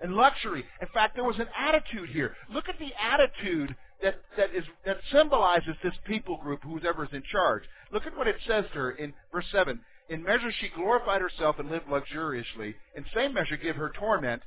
and 0.00 0.14
luxury. 0.14 0.64
In 0.80 0.88
fact, 0.94 1.14
there 1.16 1.24
was 1.24 1.38
an 1.38 1.48
attitude 1.58 2.10
here. 2.10 2.36
Look 2.52 2.68
at 2.68 2.78
the 2.78 2.92
attitude 3.00 3.74
that, 4.02 4.16
that 4.36 4.54
is 4.54 4.64
that 4.84 4.98
symbolizes 5.12 5.74
this 5.82 5.94
people 6.04 6.36
group, 6.36 6.62
whoever 6.62 7.04
is 7.04 7.10
in 7.12 7.22
charge. 7.30 7.62
Look 7.92 8.06
at 8.06 8.16
what 8.16 8.28
it 8.28 8.36
says 8.46 8.64
to 8.72 8.78
her 8.78 8.90
in 8.92 9.12
verse 9.32 9.46
seven. 9.50 9.80
In 10.08 10.22
measure 10.22 10.50
she 10.60 10.68
glorified 10.68 11.20
herself 11.20 11.58
and 11.58 11.70
lived 11.70 11.88
luxuriously. 11.88 12.76
In 12.96 13.04
same 13.14 13.34
measure 13.34 13.56
give 13.56 13.76
her 13.76 13.92
torment 13.98 14.42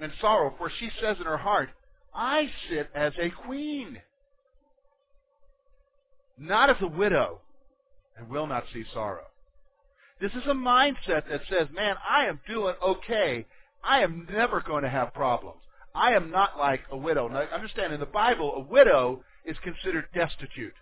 and 0.00 0.12
sorrow, 0.20 0.54
for 0.58 0.70
she 0.78 0.90
says 1.00 1.16
in 1.18 1.26
her 1.26 1.36
heart, 1.36 1.70
I 2.14 2.50
sit 2.68 2.88
as 2.94 3.12
a 3.20 3.30
queen, 3.30 4.00
not 6.38 6.70
as 6.70 6.76
a 6.80 6.86
widow, 6.86 7.40
and 8.16 8.28
will 8.28 8.46
not 8.46 8.64
see 8.72 8.84
sorrow. 8.92 9.26
This 10.20 10.32
is 10.32 10.46
a 10.46 10.54
mindset 10.54 11.28
that 11.30 11.42
says, 11.48 11.68
man, 11.72 11.96
I 12.08 12.24
am 12.24 12.40
doing 12.48 12.74
okay 12.82 13.46
I 13.86 14.00
am 14.00 14.26
never 14.30 14.60
going 14.60 14.82
to 14.82 14.90
have 14.90 15.14
problems. 15.14 15.60
I 15.96 16.12
am 16.12 16.30
not 16.30 16.58
like 16.58 16.82
a 16.90 16.96
widow. 16.96 17.26
Now, 17.28 17.40
understand, 17.52 17.92
in 17.92 18.00
the 18.00 18.06
Bible, 18.06 18.52
a 18.54 18.60
widow 18.60 19.24
is 19.46 19.56
considered 19.64 20.06
destitute. 20.14 20.74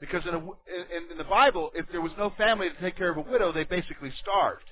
Because 0.00 0.22
in, 0.26 0.34
a, 0.34 0.38
in, 0.38 1.10
in 1.12 1.18
the 1.18 1.24
Bible, 1.24 1.70
if 1.74 1.84
there 1.92 2.00
was 2.00 2.12
no 2.16 2.32
family 2.38 2.70
to 2.70 2.80
take 2.80 2.96
care 2.96 3.10
of 3.10 3.18
a 3.18 3.30
widow, 3.30 3.52
they 3.52 3.64
basically 3.64 4.10
starved. 4.22 4.64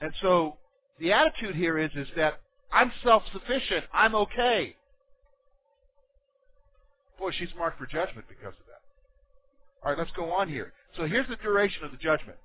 And 0.00 0.12
so 0.20 0.56
the 0.98 1.12
attitude 1.12 1.54
here 1.54 1.78
is, 1.78 1.90
is 1.94 2.08
that 2.16 2.40
I'm 2.72 2.90
self-sufficient. 3.04 3.84
I'm 3.92 4.16
okay. 4.16 4.74
Boy, 7.18 7.30
she's 7.30 7.50
marked 7.56 7.78
for 7.78 7.86
judgment 7.86 8.26
because 8.28 8.54
of 8.58 8.66
that. 8.66 8.80
All 9.84 9.92
right, 9.92 9.98
let's 9.98 10.10
go 10.16 10.32
on 10.32 10.48
here. 10.48 10.72
So 10.96 11.06
here's 11.06 11.28
the 11.28 11.36
duration 11.36 11.84
of 11.84 11.92
the 11.92 11.96
judgment. 11.96 12.38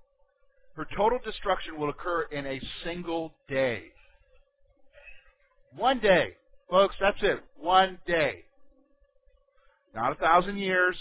Her 0.76 0.88
total 0.96 1.20
destruction 1.24 1.80
will 1.80 1.90
occur 1.90 2.24
in 2.32 2.46
a 2.46 2.62
single 2.84 3.34
day. 3.48 3.84
One 5.76 6.00
day. 6.00 6.36
Folks, 6.70 6.96
that's 7.00 7.18
it. 7.22 7.44
One 7.58 8.00
day. 8.06 8.44
Not 9.94 10.12
a 10.12 10.16
thousand 10.16 10.58
years. 10.58 10.98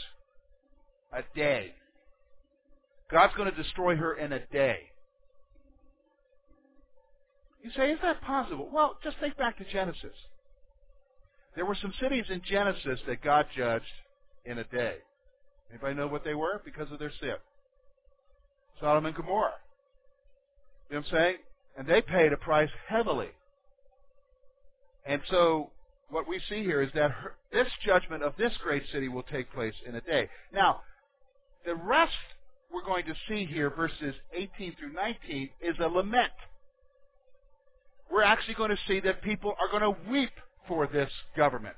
A 1.13 1.23
day. 1.35 1.75
God's 3.11 3.35
going 3.35 3.51
to 3.51 3.63
destroy 3.63 3.97
her 3.97 4.15
in 4.15 4.33
a 4.33 4.41
day. 4.47 4.79
You 7.63 7.71
say, 7.77 7.91
is 7.91 7.99
that 8.03 8.21
possible? 8.23 8.69
Well, 8.73 8.99
just 9.03 9.19
think 9.21 9.37
back 9.37 9.59
to 9.59 9.65
Genesis. 9.73 10.15
There 11.57 11.65
were 11.65 11.77
some 11.81 11.95
cities 12.01 12.25
in 12.29 12.43
Genesis 12.49 13.01
that 13.07 13.23
God 13.23 13.47
judged 13.57 13.85
in 14.45 14.59
a 14.59 14.65
day. 14.65 14.97
Anybody 15.71 15.95
know 15.95 16.07
what 16.07 16.25
they 16.25 16.35
were? 16.35 16.61
Because 16.65 16.93
of 16.93 16.99
their 16.99 17.13
sin. 17.21 17.37
Sodom 18.81 19.07
and 19.07 19.15
Gomorrah. 19.15 19.55
What 20.95 21.07
I'm 21.07 21.11
saying? 21.11 21.37
And 21.77 21.87
they 21.89 22.01
paid 22.01 22.33
a 22.33 22.37
price 22.37 22.71
heavily. 22.89 23.31
And 25.05 25.21
so 25.29 25.71
what 26.09 26.29
we 26.29 26.41
see 26.49 26.63
here 26.63 26.83
is 26.83 26.91
that 26.95 27.11
her, 27.11 27.35
this 27.53 27.67
judgment 27.85 28.23
of 28.23 28.35
this 28.39 28.53
great 28.63 28.85
city 28.93 29.09
will 29.09 29.25
take 29.25 29.53
place 29.53 29.75
in 29.87 29.97
a 29.97 30.01
day. 30.01 30.29
Now, 30.53 30.83
the 31.67 31.75
rest 31.75 32.13
we're 32.73 32.85
going 32.85 33.07
to 33.07 33.15
see 33.29 33.45
here, 33.45 33.71
verses 33.71 34.15
18 34.33 34.77
through 34.79 34.93
19, 34.93 35.51
is 35.61 35.75
a 35.81 35.89
lament. 35.89 36.33
We're 38.11 38.23
actually 38.23 38.55
going 38.55 38.71
to 38.71 38.79
see 38.87 39.01
that 39.01 39.23
people 39.23 39.55
are 39.61 39.69
going 39.69 39.95
to 39.95 40.11
weep 40.11 40.31
for 40.69 40.87
this 40.87 41.11
government. 41.37 41.77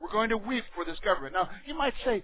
We're 0.00 0.12
going 0.12 0.30
to 0.30 0.38
weep 0.38 0.64
for 0.74 0.84
this 0.84 0.98
government. 1.04 1.34
Now, 1.34 1.50
you 1.66 1.76
might 1.76 1.94
say, 2.04 2.22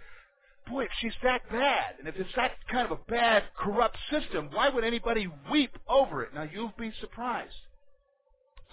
boy, 0.69 0.85
if 0.85 0.91
she's 1.01 1.15
that 1.23 1.49
bad, 1.51 1.97
and 1.99 2.09
if 2.09 2.17
it's 2.17 2.35
that 2.37 2.53
kind 2.71 2.91
of 2.91 2.99
a 2.99 3.11
bad, 3.11 3.45
corrupt 3.57 3.97
system, 4.11 4.51
why 4.53 4.69
would 4.69 4.85
anybody 4.85 5.29
weep 5.51 5.77
over 5.89 6.23
it? 6.23 6.35
Now, 6.35 6.49
you'll 6.51 6.73
be 6.79 6.93
surprised. 7.01 7.55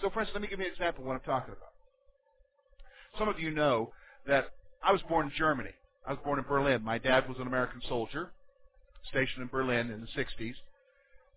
So, 0.00 0.06
instance, 0.06 0.30
let 0.34 0.42
me 0.42 0.48
give 0.48 0.58
you 0.58 0.66
an 0.66 0.72
example 0.72 1.04
of 1.04 1.08
what 1.08 1.14
I'm 1.14 1.20
talking 1.20 1.54
about. 1.54 1.72
Some 3.18 3.28
of 3.28 3.38
you 3.38 3.50
know 3.50 3.92
that 4.26 4.46
I 4.82 4.92
was 4.92 5.02
born 5.02 5.26
in 5.26 5.32
Germany. 5.36 5.70
I 6.06 6.12
was 6.12 6.20
born 6.24 6.38
in 6.38 6.44
Berlin. 6.44 6.82
My 6.82 6.98
dad 6.98 7.28
was 7.28 7.38
an 7.38 7.46
American 7.46 7.80
soldier 7.88 8.32
stationed 9.08 9.42
in 9.42 9.48
Berlin 9.48 9.90
in 9.90 10.00
the 10.00 10.06
60s. 10.06 10.54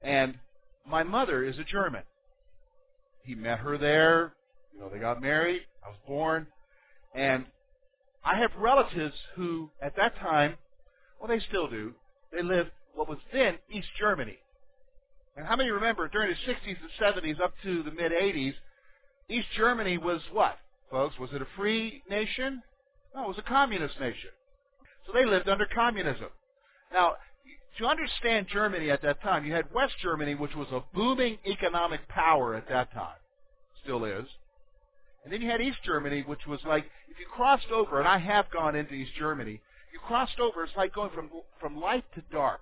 And 0.01 0.39
my 0.87 1.03
mother 1.03 1.43
is 1.43 1.57
a 1.59 1.63
German. 1.63 2.03
He 3.23 3.35
met 3.35 3.59
her 3.59 3.77
there. 3.77 4.33
You 4.73 4.79
know, 4.79 4.89
they 4.89 4.99
got 4.99 5.21
married. 5.21 5.61
I 5.83 5.89
was 5.89 5.97
born. 6.07 6.47
And 7.13 7.45
I 8.25 8.37
have 8.39 8.51
relatives 8.57 9.15
who, 9.35 9.69
at 9.81 9.95
that 9.97 10.17
time, 10.17 10.55
well, 11.19 11.29
they 11.29 11.39
still 11.47 11.69
do, 11.69 11.93
they 12.33 12.41
lived 12.41 12.71
what 12.95 13.07
was 13.07 13.19
then 13.31 13.57
East 13.69 13.87
Germany. 13.99 14.39
And 15.37 15.45
how 15.45 15.55
many 15.55 15.69
remember 15.69 16.07
during 16.07 16.29
the 16.31 16.51
60s 16.51 16.77
and 16.81 17.15
70s 17.15 17.41
up 17.41 17.53
to 17.63 17.83
the 17.83 17.91
mid 17.91 18.11
80s, 18.11 18.53
East 19.29 19.47
Germany 19.55 19.97
was 19.97 20.21
what, 20.31 20.57
folks? 20.89 21.19
Was 21.19 21.29
it 21.33 21.41
a 21.41 21.47
free 21.55 22.01
nation? 22.09 22.63
No, 23.13 23.25
it 23.25 23.27
was 23.27 23.37
a 23.37 23.43
communist 23.43 23.99
nation. 23.99 24.31
So 25.05 25.13
they 25.13 25.25
lived 25.25 25.47
under 25.47 25.65
communism. 25.65 26.29
Now, 26.91 27.13
to 27.77 27.85
understand 27.85 28.47
Germany 28.51 28.89
at 28.89 29.01
that 29.01 29.21
time, 29.21 29.45
you 29.45 29.53
had 29.53 29.71
West 29.73 29.93
Germany, 30.01 30.35
which 30.35 30.55
was 30.55 30.67
a 30.71 30.83
booming 30.95 31.37
economic 31.45 32.07
power 32.07 32.55
at 32.55 32.67
that 32.69 32.91
time, 32.93 33.17
still 33.83 34.05
is. 34.05 34.25
And 35.25 35.33
then 35.33 35.41
you 35.41 35.49
had 35.49 35.59
East 35.59 35.79
Germany, 35.83 36.23
which 36.25 36.45
was 36.47 36.59
like, 36.65 36.85
if 37.09 37.19
you 37.19 37.25
crossed 37.25 37.71
over, 37.71 37.99
and 37.99 38.07
I 38.07 38.19
have 38.19 38.51
gone 38.51 38.75
into 38.75 38.93
East 38.93 39.13
Germany, 39.17 39.59
you 39.91 39.99
crossed 39.99 40.39
over, 40.39 40.63
it's 40.63 40.75
like 40.77 40.93
going 40.93 41.09
from, 41.09 41.31
from 41.59 41.79
light 41.79 42.05
to 42.13 42.21
dark. 42.31 42.61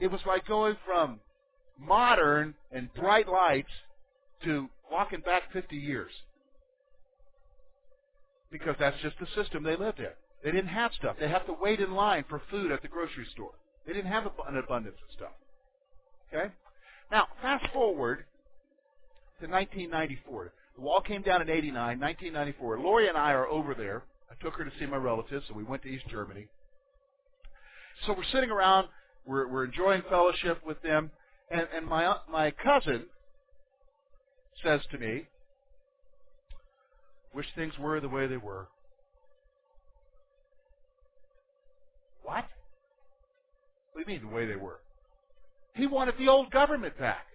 It 0.00 0.10
was 0.10 0.20
like 0.26 0.46
going 0.48 0.76
from 0.84 1.20
modern 1.78 2.54
and 2.72 2.92
bright 2.94 3.28
lights 3.28 3.70
to 4.42 4.68
walking 4.90 5.20
back 5.20 5.52
50 5.52 5.76
years. 5.76 6.10
Because 8.50 8.74
that's 8.80 9.00
just 9.02 9.20
the 9.20 9.28
system 9.40 9.62
they 9.62 9.76
lived 9.76 10.00
in. 10.00 10.10
They 10.42 10.50
didn't 10.50 10.68
have 10.68 10.90
stuff. 10.98 11.16
They 11.20 11.28
have 11.28 11.46
to 11.46 11.54
wait 11.60 11.78
in 11.78 11.94
line 11.94 12.24
for 12.28 12.42
food 12.50 12.72
at 12.72 12.82
the 12.82 12.88
grocery 12.88 13.26
store. 13.30 13.52
They 13.86 13.92
didn't 13.92 14.10
have 14.10 14.24
an 14.26 14.56
abundance 14.56 14.96
of 15.06 15.14
stuff. 15.14 15.32
Okay? 16.34 16.52
Now, 17.12 17.28
fast 17.40 17.72
forward 17.72 18.24
to 19.40 19.46
1994. 19.46 20.52
The 20.76 20.80
wall 20.80 21.00
came 21.00 21.22
down 21.22 21.42
in 21.42 21.50
89, 21.50 21.74
1994. 21.74 22.80
Lori 22.80 23.08
and 23.08 23.16
I 23.16 23.32
are 23.32 23.48
over 23.48 23.74
there. 23.74 24.04
I 24.30 24.42
took 24.42 24.54
her 24.54 24.64
to 24.64 24.70
see 24.78 24.86
my 24.86 24.96
relatives, 24.96 25.44
so 25.48 25.54
we 25.54 25.64
went 25.64 25.82
to 25.82 25.88
East 25.88 26.04
Germany. 26.08 26.46
So 28.06 28.14
we're 28.16 28.24
sitting 28.32 28.50
around, 28.50 28.88
we're, 29.26 29.48
we're 29.48 29.64
enjoying 29.64 30.02
fellowship 30.08 30.64
with 30.64 30.80
them, 30.82 31.10
and, 31.50 31.66
and 31.74 31.86
my, 31.86 32.16
my 32.30 32.50
cousin 32.50 33.06
says 34.62 34.80
to 34.92 34.98
me, 34.98 35.26
Wish 37.32 37.46
things 37.54 37.74
were 37.78 38.00
the 38.00 38.08
way 38.08 38.26
they 38.26 38.36
were. 38.36 38.68
What? 42.22 42.44
What 43.92 44.04
do 44.04 44.12
you 44.12 44.18
mean 44.18 44.28
the 44.28 44.34
way 44.34 44.46
they 44.46 44.56
were? 44.56 44.80
He 45.74 45.86
wanted 45.86 46.16
the 46.18 46.28
old 46.28 46.50
government 46.50 46.98
back. 46.98 47.26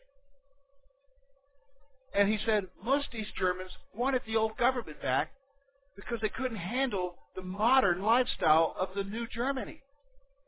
And 2.15 2.29
he 2.29 2.39
said 2.45 2.67
most 2.84 3.07
East 3.13 3.31
Germans 3.38 3.72
wanted 3.93 4.22
the 4.25 4.38
old 4.38 4.57
government 4.57 5.01
back 5.01 5.31
because 5.95 6.19
they 6.22 6.29
couldn't 6.29 6.57
handle 6.57 7.15
the 7.36 7.41
modern 7.41 8.01
lifestyle 8.01 8.75
of 8.79 8.89
the 8.95 9.03
new 9.03 9.27
Germany. 9.27 9.81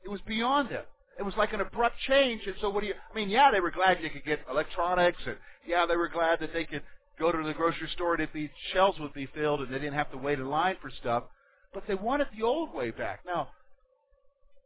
It 0.05 0.09
was 0.09 0.21
beyond 0.21 0.69
them. 0.69 0.83
It 1.19 1.23
was 1.23 1.35
like 1.35 1.51
an 1.51 1.61
abrupt 1.61 1.97
change. 2.07 2.43
And 2.45 2.55
so 2.61 2.69
what 2.69 2.81
do 2.81 2.87
you, 2.87 2.93
I 2.93 3.15
mean, 3.15 3.29
yeah, 3.29 3.51
they 3.51 3.59
were 3.59 3.71
glad 3.71 4.01
you 4.01 4.09
could 4.09 4.23
get 4.23 4.39
electronics 4.49 5.21
and 5.25 5.35
yeah, 5.65 5.85
they 5.85 5.97
were 5.97 6.07
glad 6.07 6.39
that 6.39 6.53
they 6.53 6.63
could 6.63 6.83
go 7.19 7.31
to 7.31 7.43
the 7.43 7.53
grocery 7.53 7.89
store 7.93 8.15
and 8.15 8.27
the 8.33 8.49
shelves 8.73 8.99
would 8.99 9.13
be 9.13 9.27
filled 9.35 9.61
and 9.61 9.73
they 9.73 9.79
didn't 9.79 9.95
have 9.95 10.11
to 10.11 10.17
wait 10.17 10.39
in 10.39 10.47
line 10.47 10.77
for 10.81 10.89
stuff. 10.89 11.23
But 11.73 11.83
they 11.87 11.95
wanted 11.95 12.27
the 12.37 12.45
old 12.45 12.73
way 12.73 12.91
back. 12.91 13.21
Now, 13.25 13.49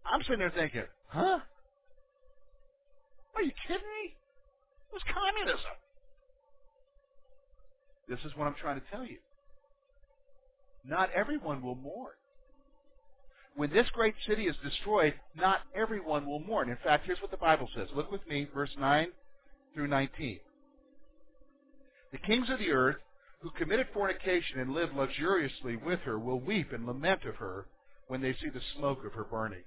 I'm 0.06 0.22
sitting 0.22 0.40
there 0.40 0.52
thinking, 0.52 0.84
huh? 1.08 1.40
Are 3.36 3.42
you 3.42 3.52
kidding 3.68 3.88
me? 4.04 4.14
It 4.90 4.94
was 4.94 5.02
communism. 5.12 5.72
This 8.12 8.20
is 8.26 8.36
what 8.36 8.46
I'm 8.46 8.56
trying 8.62 8.78
to 8.78 8.86
tell 8.92 9.06
you. 9.06 9.20
Not 10.86 11.10
everyone 11.16 11.62
will 11.62 11.76
mourn. 11.76 12.12
When 13.56 13.72
this 13.72 13.88
great 13.94 14.16
city 14.28 14.48
is 14.48 14.56
destroyed, 14.62 15.14
not 15.34 15.62
everyone 15.74 16.26
will 16.26 16.42
mourn. 16.42 16.70
In 16.70 16.78
fact, 16.84 17.06
here's 17.06 17.22
what 17.22 17.32
the 17.32 17.38
Bible 17.38 17.70
says. 17.74 17.88
Look 17.96 18.12
with 18.12 18.28
me, 18.28 18.50
verse 18.54 18.72
9 18.78 19.08
through 19.74 19.88
19. 19.88 20.40
The 22.12 22.18
kings 22.18 22.50
of 22.50 22.60
the 22.60 22.72
earth 22.72 22.98
who 23.40 23.50
committed 23.52 23.88
fornication 23.94 24.60
and 24.60 24.74
lived 24.74 24.94
luxuriously 24.94 25.78
with 25.78 26.02
her 26.02 26.20
will 26.20 26.40
weep 26.42 26.74
and 26.74 26.86
lament 26.86 27.24
of 27.24 27.36
her 27.36 27.68
when 28.08 28.22
they 28.22 28.34
see 28.34 28.50
the 28.54 28.60
smoke 28.76 29.06
of 29.06 29.14
her 29.14 29.24
burning. 29.24 29.64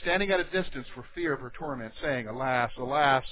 Standing 0.00 0.30
at 0.30 0.40
a 0.40 0.44
distance 0.44 0.86
for 0.94 1.04
fear 1.14 1.34
of 1.34 1.40
her 1.40 1.52
torment, 1.58 1.92
saying, 2.02 2.26
Alas, 2.26 2.70
alas, 2.78 3.24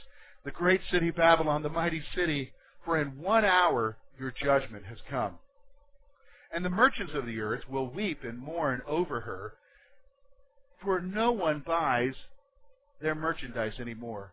the 0.45 0.51
great 0.51 0.83
city 0.91 1.11
Babylon, 1.11 1.63
the 1.63 1.71
mighty 1.71 2.03
city, 2.15 2.53
for 2.87 2.99
in 2.99 3.21
one 3.21 3.45
hour 3.45 3.99
your 4.19 4.31
judgment 4.31 4.87
has 4.87 4.99
come. 5.11 5.35
And 6.55 6.65
the 6.65 6.71
merchants 6.71 7.13
of 7.15 7.27
the 7.27 7.41
earth 7.41 7.69
will 7.69 7.91
weep 7.91 8.21
and 8.23 8.39
mourn 8.39 8.81
over 8.87 9.21
her, 9.21 9.55
for 10.83 11.01
no 11.01 11.33
one 11.33 11.63
buys 11.67 12.15
their 13.03 13.15
merchandise 13.15 13.75
any 13.79 13.91
anymore. 13.91 14.33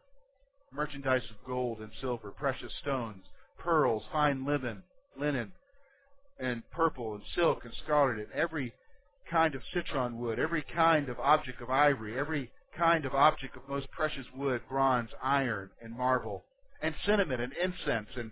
Merchandise 0.71 1.23
of 1.29 1.45
gold 1.45 1.79
and 1.79 1.91
silver, 1.99 2.31
precious 2.31 2.71
stones, 2.81 3.25
pearls, 3.57 4.03
fine 4.11 4.45
linen, 4.45 4.83
linen, 5.19 5.51
and 6.39 6.63
purple 6.71 7.15
and 7.15 7.23
silk 7.35 7.65
and 7.65 7.73
scarlet, 7.83 8.17
and 8.17 8.31
every 8.33 8.73
kind 9.29 9.55
of 9.55 9.61
citron 9.73 10.19
wood, 10.19 10.39
every 10.39 10.63
kind 10.63 11.09
of 11.09 11.19
object 11.19 11.61
of 11.61 11.69
ivory, 11.69 12.17
every 12.17 12.51
kind 12.77 13.05
of 13.05 13.13
object 13.13 13.55
of 13.55 13.67
most 13.67 13.89
precious 13.91 14.25
wood, 14.35 14.61
bronze, 14.69 15.09
iron, 15.21 15.69
and 15.81 15.95
marble, 15.95 16.43
and 16.81 16.93
cinnamon 17.05 17.39
and 17.39 17.53
incense, 17.53 18.09
and 18.15 18.31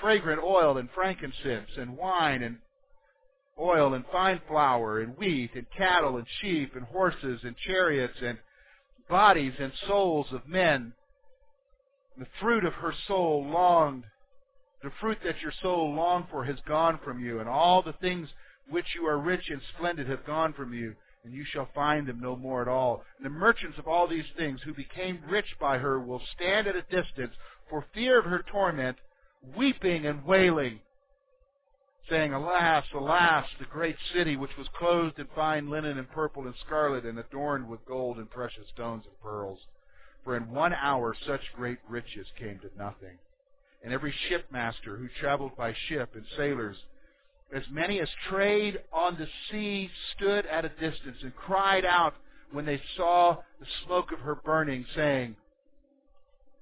fragrant 0.00 0.42
oil 0.42 0.78
and 0.78 0.88
frankincense, 0.94 1.70
and 1.76 1.96
wine 1.96 2.42
and 2.42 2.58
oil 3.58 3.94
and 3.94 4.04
fine 4.12 4.40
flour, 4.46 5.00
and 5.00 5.16
wheat, 5.16 5.50
and 5.54 5.66
cattle, 5.76 6.16
and 6.16 6.26
sheep, 6.40 6.74
and 6.76 6.84
horses, 6.84 7.40
and 7.42 7.56
chariots, 7.56 8.18
and 8.22 8.38
bodies 9.08 9.54
and 9.58 9.72
souls 9.86 10.26
of 10.32 10.46
men. 10.46 10.92
The 12.18 12.26
fruit 12.40 12.64
of 12.64 12.74
her 12.74 12.94
soul 13.06 13.46
longed 13.46 14.04
the 14.82 14.92
fruit 15.00 15.18
that 15.24 15.40
your 15.40 15.52
soul 15.62 15.94
longed 15.94 16.26
for 16.30 16.44
has 16.44 16.60
gone 16.66 17.00
from 17.02 17.18
you, 17.18 17.40
and 17.40 17.48
all 17.48 17.82
the 17.82 17.94
things 17.94 18.28
which 18.68 18.94
you 18.94 19.06
are 19.06 19.18
rich 19.18 19.48
and 19.48 19.60
splendid 19.74 20.08
have 20.08 20.24
gone 20.24 20.52
from 20.52 20.72
you, 20.74 20.94
and 21.24 21.32
you 21.32 21.44
shall 21.44 21.68
find 21.74 22.06
them 22.06 22.20
no 22.20 22.36
more 22.36 22.62
at 22.62 22.68
all. 22.68 23.02
And 23.16 23.26
the 23.26 23.30
merchants 23.30 23.78
of 23.78 23.88
all 23.88 24.06
these 24.06 24.30
things 24.36 24.60
who 24.62 24.74
became 24.74 25.24
rich 25.28 25.56
by 25.58 25.78
her 25.78 25.98
will 25.98 26.22
stand 26.34 26.66
at 26.66 26.76
a 26.76 26.82
distance 26.82 27.34
for 27.68 27.86
fear 27.94 28.18
of 28.18 28.26
her 28.26 28.44
torment, 28.50 28.96
weeping 29.56 30.06
and 30.06 30.24
wailing, 30.24 30.80
saying, 32.08 32.32
Alas, 32.32 32.84
alas, 32.94 33.46
the 33.58 33.66
great 33.66 33.96
city 34.14 34.36
which 34.36 34.56
was 34.56 34.68
clothed 34.78 35.18
in 35.18 35.26
fine 35.34 35.68
linen 35.68 35.98
and 35.98 36.10
purple 36.10 36.44
and 36.44 36.54
scarlet 36.64 37.04
and 37.04 37.18
adorned 37.18 37.68
with 37.68 37.84
gold 37.86 38.16
and 38.16 38.30
precious 38.30 38.68
stones 38.72 39.04
and 39.06 39.20
pearls. 39.20 39.58
For 40.24 40.36
in 40.36 40.50
one 40.50 40.72
hour 40.72 41.14
such 41.26 41.40
great 41.54 41.78
riches 41.88 42.26
came 42.38 42.58
to 42.60 42.70
nothing 42.78 43.18
and 43.86 43.94
every 43.94 44.12
shipmaster 44.28 44.96
who 44.96 45.08
traveled 45.20 45.56
by 45.56 45.72
ship 45.88 46.10
and 46.14 46.24
sailors, 46.36 46.76
as 47.54 47.62
many 47.70 48.00
as 48.00 48.08
trade 48.28 48.80
on 48.92 49.16
the 49.16 49.28
sea, 49.48 49.88
stood 50.16 50.44
at 50.46 50.64
a 50.64 50.68
distance 50.70 51.18
and 51.22 51.34
cried 51.36 51.84
out 51.84 52.14
when 52.50 52.66
they 52.66 52.80
saw 52.96 53.36
the 53.60 53.66
smoke 53.84 54.10
of 54.10 54.18
her 54.18 54.34
burning, 54.34 54.84
saying, 54.96 55.36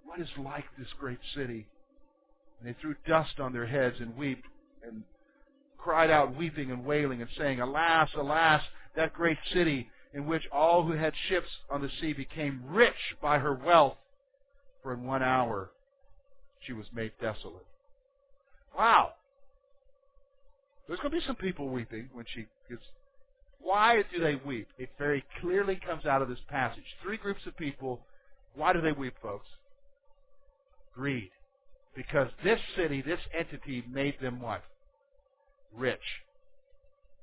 What 0.04 0.20
is 0.20 0.28
like 0.38 0.66
this 0.78 0.88
great 1.00 1.18
city? 1.34 1.66
And 2.58 2.68
they 2.68 2.76
threw 2.80 2.94
dust 3.06 3.40
on 3.40 3.52
their 3.52 3.66
heads 3.66 3.96
and 4.00 4.16
wept 4.16 4.44
and 4.86 5.02
cried 5.78 6.10
out, 6.10 6.36
weeping 6.36 6.70
and 6.70 6.84
wailing, 6.84 7.20
and 7.20 7.30
saying, 7.36 7.60
Alas, 7.60 8.08
alas, 8.16 8.62
that 8.96 9.12
great 9.12 9.38
city 9.52 9.88
in 10.14 10.26
which 10.26 10.44
all 10.52 10.84
who 10.84 10.92
had 10.92 11.12
ships 11.28 11.48
on 11.70 11.82
the 11.82 11.90
sea 12.00 12.12
became 12.12 12.62
rich 12.68 13.16
by 13.20 13.38
her 13.38 13.52
wealth, 13.52 13.96
for 14.82 14.94
in 14.94 15.04
one 15.04 15.22
hour 15.22 15.70
she 16.60 16.72
was 16.72 16.86
made 16.94 17.12
desolate. 17.20 17.66
Wow. 18.76 19.12
There's 20.86 21.00
going 21.00 21.12
to 21.12 21.18
be 21.18 21.26
some 21.26 21.36
people 21.36 21.68
weeping 21.68 22.08
when 22.12 22.24
she 22.32 22.46
gets. 22.68 22.82
Why 23.60 24.04
do 24.12 24.20
they 24.22 24.36
weep? 24.46 24.68
It 24.78 24.90
very 24.98 25.24
clearly 25.40 25.76
comes 25.76 26.04
out 26.06 26.22
of 26.22 26.28
this 26.28 26.38
passage. 26.48 26.84
Three 27.02 27.16
groups 27.16 27.40
of 27.46 27.56
people. 27.56 28.00
Why 28.54 28.72
do 28.72 28.80
they 28.80 28.92
weep, 28.92 29.14
folks? 29.22 29.46
Greed. 30.94 31.30
Because 31.94 32.28
this 32.42 32.60
city, 32.76 33.02
this 33.02 33.20
entity 33.38 33.84
made 33.90 34.20
them 34.20 34.40
what? 34.40 34.62
Rich. 35.76 36.22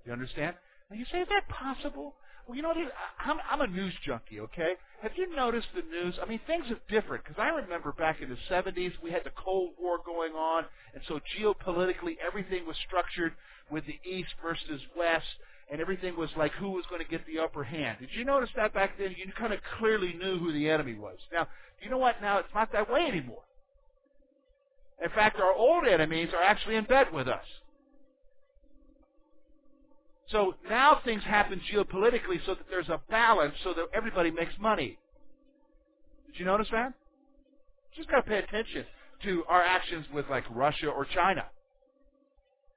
You 0.06 0.14
understand? 0.14 0.56
Now 0.90 0.98
you 0.98 1.06
say, 1.12 1.20
is 1.20 1.28
that 1.30 1.48
possible? 1.50 2.16
Well, 2.48 2.56
you 2.56 2.64
know, 2.64 2.74
I'm, 3.20 3.38
I'm 3.50 3.62
a 3.62 3.68
news 3.68 3.94
junkie, 4.06 4.40
okay? 4.40 4.74
Have 5.02 5.12
you 5.16 5.34
noticed 5.36 5.68
the 5.76 5.84
news? 5.84 6.16
I 6.22 6.28
mean, 6.28 6.40
things 6.48 6.66
are 6.70 6.80
different 6.90 7.24
because 7.24 7.40
I 7.40 7.50
remember 7.50 7.92
back 7.92 8.22
in 8.22 8.30
the 8.30 8.38
70s 8.50 8.94
we 9.04 9.12
had 9.12 9.24
the 9.24 9.32
Cold 9.32 9.72
War 9.80 10.00
going 10.06 10.34
on, 10.34 10.66
and 10.94 11.04
so 11.08 11.20
geopolitically 11.40 12.18
everything 12.26 12.66
was 12.66 12.76
structured 12.88 13.34
with 13.70 13.86
the 13.86 14.00
East 14.04 14.30
versus 14.42 14.82
West, 14.98 15.26
and 15.72 15.80
everything 15.80 16.18
was 16.18 16.30
like 16.36 16.52
who 16.54 16.72
was 16.72 16.86
going 16.90 17.02
to 17.02 17.08
get 17.08 17.26
the 17.26 17.40
upper 17.40 17.64
hand. 17.64 18.00
Did 18.00 18.10
you 18.14 18.26
notice 18.26 18.50
that 18.56 18.74
back 18.74 18.98
then? 18.98 19.16
You 19.18 19.32
kind 19.38 19.54
of 19.54 19.60
clearly 19.80 20.14
knew 20.14 20.38
who 20.38 20.52
the 20.52 20.70
enemy 20.70 20.96
was. 20.96 21.18
Now, 21.32 21.48
you 21.82 21.90
know 21.90 22.00
what? 22.00 22.22
Now 22.22 22.40
it's 22.40 22.54
not 22.54 22.72
that 22.74 22.92
way 22.92 23.06
anymore. 23.06 23.44
In 25.02 25.10
fact, 25.10 25.40
our 25.40 25.54
old 25.54 25.88
enemies 25.88 26.30
are 26.34 26.44
actually 26.44 26.76
in 26.76 26.84
bed 26.86 27.08
with 27.12 27.28
us. 27.28 27.46
So 30.30 30.56
now 30.70 31.00
things 31.04 31.24
happen 31.24 31.60
geopolitically 31.74 32.40
so 32.46 32.56
that 32.56 32.66
there's 32.70 32.90
a 32.90 33.02
balance 33.10 33.54
so 33.64 33.74
that 33.74 33.88
everybody 33.94 34.32
makes 34.32 34.54
money. 34.60 34.98
Did 36.28 36.40
you 36.40 36.46
notice 36.46 36.68
that? 36.72 36.94
Just 37.96 38.10
got 38.10 38.24
to 38.24 38.30
pay 38.30 38.38
attention 38.38 38.86
to 39.24 39.44
our 39.50 39.62
actions 39.62 40.06
with 40.14 40.26
like 40.30 40.44
Russia 40.50 40.88
or 40.88 41.06
China. 41.14 41.46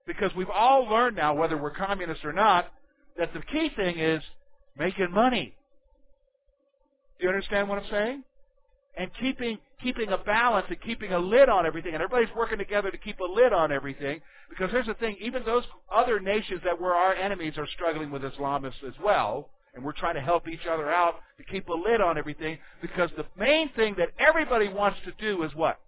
Because 0.07 0.31
we've 0.37 0.51
all 0.51 0.85
learned 0.89 1.17
now, 1.17 1.35
whether 1.35 1.57
we're 1.57 1.71
communists 1.71 2.25
or 2.25 2.33
not, 2.33 2.73
that 3.17 3.33
the 3.33 3.41
key 3.41 3.71
thing 3.77 3.99
is 3.99 4.23
making 4.77 5.13
money. 5.13 5.55
Do 7.19 7.25
you 7.25 7.29
understand 7.29 7.69
what 7.69 7.79
I'm 7.79 7.91
saying? 7.91 8.25
And 8.97 9.11
keeping 9.21 9.59
keeping 9.85 10.11
a 10.11 10.19
balance 10.19 10.67
and 10.71 10.81
keeping 10.81 11.13
a 11.13 11.19
lid 11.19 11.49
on 11.49 11.67
everything, 11.67 11.95
and 11.95 12.03
everybody's 12.03 12.35
working 12.35 12.59
together 12.59 12.91
to 12.91 12.99
keep 12.99 13.21
a 13.21 13.25
lid 13.25 13.53
on 13.53 13.71
everything. 13.71 14.21
Because 14.49 14.71
here's 14.71 14.87
the 14.87 14.95
thing: 14.95 15.17
even 15.21 15.45
those 15.45 15.65
other 15.95 16.19
nations 16.19 16.63
that 16.65 16.81
were 16.81 16.95
our 16.95 17.15
enemies 17.15 17.55
are 17.59 17.69
struggling 17.69 18.11
with 18.11 18.23
Islamists 18.23 18.83
as 18.87 18.95
well, 19.03 19.51
and 19.75 19.85
we're 19.85 19.93
trying 19.93 20.15
to 20.15 20.21
help 20.21 20.49
each 20.49 20.67
other 20.69 20.91
out 20.91 21.17
to 21.37 21.45
keep 21.45 21.69
a 21.69 21.73
lid 21.73 22.01
on 22.01 22.19
everything. 22.19 22.59
Because 22.81 23.11
the 23.17 23.27
main 23.39 23.69
thing 23.77 23.95
that 23.99 24.09
everybody 24.19 24.69
wants 24.69 24.99
to 25.05 25.13
do 25.21 25.43
is 25.45 25.55
what? 25.55 25.79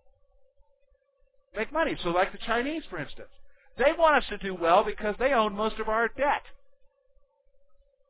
Make 1.57 1.73
money. 1.73 1.97
So, 2.05 2.11
like 2.11 2.33
the 2.33 2.39
Chinese, 2.47 2.83
for 2.91 2.99
instance, 2.99 3.31
they 3.79 3.93
want 3.99 4.23
us 4.23 4.29
to 4.29 4.39
do 4.39 4.55
well 4.55 4.85
because 4.85 5.15
they 5.19 5.33
own 5.33 5.57
most 5.57 5.81
of 5.81 5.89
our 5.89 6.09
debt. 6.09 6.43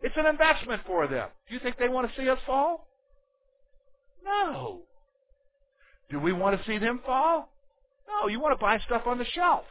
It's 0.03 0.17
an 0.17 0.27
investment 0.27 0.83
for 0.85 1.07
them. 1.07 1.29
Do 1.49 1.55
you 1.55 1.61
think 1.61 1.79
they 1.79 1.89
want 1.89 2.11
to 2.11 2.21
see 2.21 2.29
us 2.29 2.39
fall? 2.45 2.89
No. 4.25 4.83
Do 6.11 6.21
we 6.21 6.33
want 6.33 6.59
to 6.59 6.67
see 6.67 6.79
them 6.79 7.01
fall? 7.05 7.49
No, 8.09 8.29
you 8.29 8.41
want 8.41 8.59
to 8.59 8.63
buy 8.63 8.79
stuff 8.87 9.03
on 9.07 9.19
the 9.19 9.25
shelf. 9.25 9.65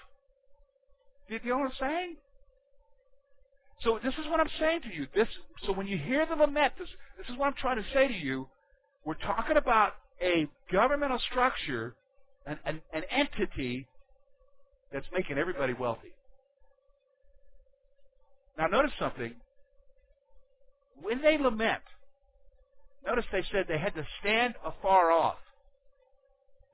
Do 1.29 1.39
you 1.41 1.49
know 1.49 1.57
what 1.59 1.65
I'm 1.67 1.71
saying? 1.79 2.15
So 3.81 3.99
this 4.03 4.13
is 4.13 4.25
what 4.29 4.39
I'm 4.39 4.49
saying 4.59 4.81
to 4.81 4.93
you. 4.93 5.07
This 5.13 5.27
so 5.65 5.73
when 5.73 5.87
you 5.87 5.97
hear 5.97 6.25
the 6.25 6.35
lament, 6.35 6.73
this 6.77 6.87
this 7.17 7.27
is 7.29 7.37
what 7.37 7.47
I'm 7.47 7.53
trying 7.53 7.77
to 7.77 7.85
say 7.93 8.07
to 8.07 8.13
you. 8.13 8.47
We're 9.05 9.15
talking 9.15 9.57
about 9.57 9.93
a 10.21 10.47
governmental 10.71 11.19
structure, 11.31 11.95
an, 12.45 12.57
an, 12.65 12.81
an 12.93 13.03
entity 13.11 13.85
that's 14.91 15.05
making 15.13 15.37
everybody 15.37 15.73
wealthy. 15.73 16.13
Now 18.57 18.67
notice 18.67 18.91
something. 18.97 19.33
When 21.01 21.21
they 21.21 21.37
lament, 21.37 21.83
notice 23.05 23.25
they 23.31 23.43
said 23.51 23.65
they 23.67 23.77
had 23.77 23.93
to 23.95 24.07
stand 24.21 24.55
afar 24.63 25.11
off 25.11 25.37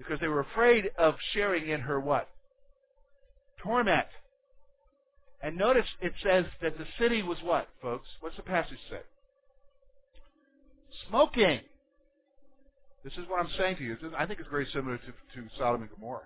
because 0.02 0.20
they 0.20 0.28
were 0.28 0.40
afraid 0.40 0.90
of 0.98 1.16
sharing 1.34 1.70
in 1.70 1.82
her 1.82 2.00
what? 2.00 2.28
Torment. 3.62 4.08
And 5.44 5.58
notice 5.58 5.86
it 6.02 6.14
says 6.24 6.46
that 6.62 6.78
the 6.78 6.86
city 7.00 7.22
was 7.22 7.38
what, 7.44 7.68
folks? 7.82 8.08
What's 8.20 8.36
the 8.36 8.44
passage 8.44 8.78
say? 8.90 9.02
Smoking. 11.08 11.62
This 13.04 13.14
is 13.14 13.28
what 13.28 13.40
I'm 13.40 13.52
saying 13.58 13.78
to 13.78 13.84
you. 13.84 13.98
I 14.18 14.26
think 14.26 14.40
it's 14.40 14.50
very 14.50 14.68
similar 14.74 14.98
to, 14.98 15.06
to 15.06 15.48
Sodom 15.58 15.82
and 15.82 15.92
Gomorrah. 15.92 16.22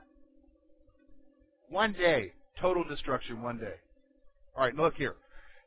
One 1.69 1.93
day. 1.93 2.33
Total 2.61 2.85
destruction 2.85 3.41
one 3.41 3.57
day. 3.57 3.75
All 4.55 4.63
right, 4.63 4.75
look 4.75 4.95
here. 4.95 5.15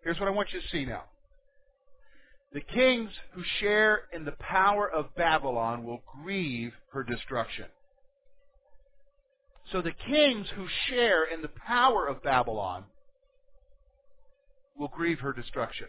Here's 0.03 0.19
what 0.19 0.27
I 0.27 0.33
want 0.33 0.49
you 0.53 0.61
to 0.61 0.69
see 0.69 0.87
now. 0.87 1.05
The 2.55 2.63
kings 2.63 3.11
who 3.33 3.43
share 3.61 4.03
in 4.15 4.25
the 4.25 4.33
power 4.33 4.91
of 4.91 5.15
Babylon 5.15 5.85
will 5.85 6.03
grieve 6.23 6.73
her 6.93 7.05
destruction. 7.05 7.67
So 9.71 9.83
the 9.83 9.93
kings 9.93 10.47
who 10.57 10.67
share 10.89 11.25
in 11.25 11.43
the 11.43 11.51
power 11.67 12.07
of 12.07 12.23
Babylon 12.23 12.85
will 14.77 14.89
grieve 14.89 15.21
her 15.21 15.33
destruction. 15.33 15.89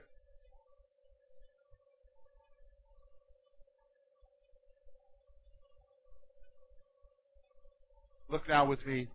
Look 8.30 8.48
now 8.48 8.66
with 8.66 8.86
me 8.86 9.08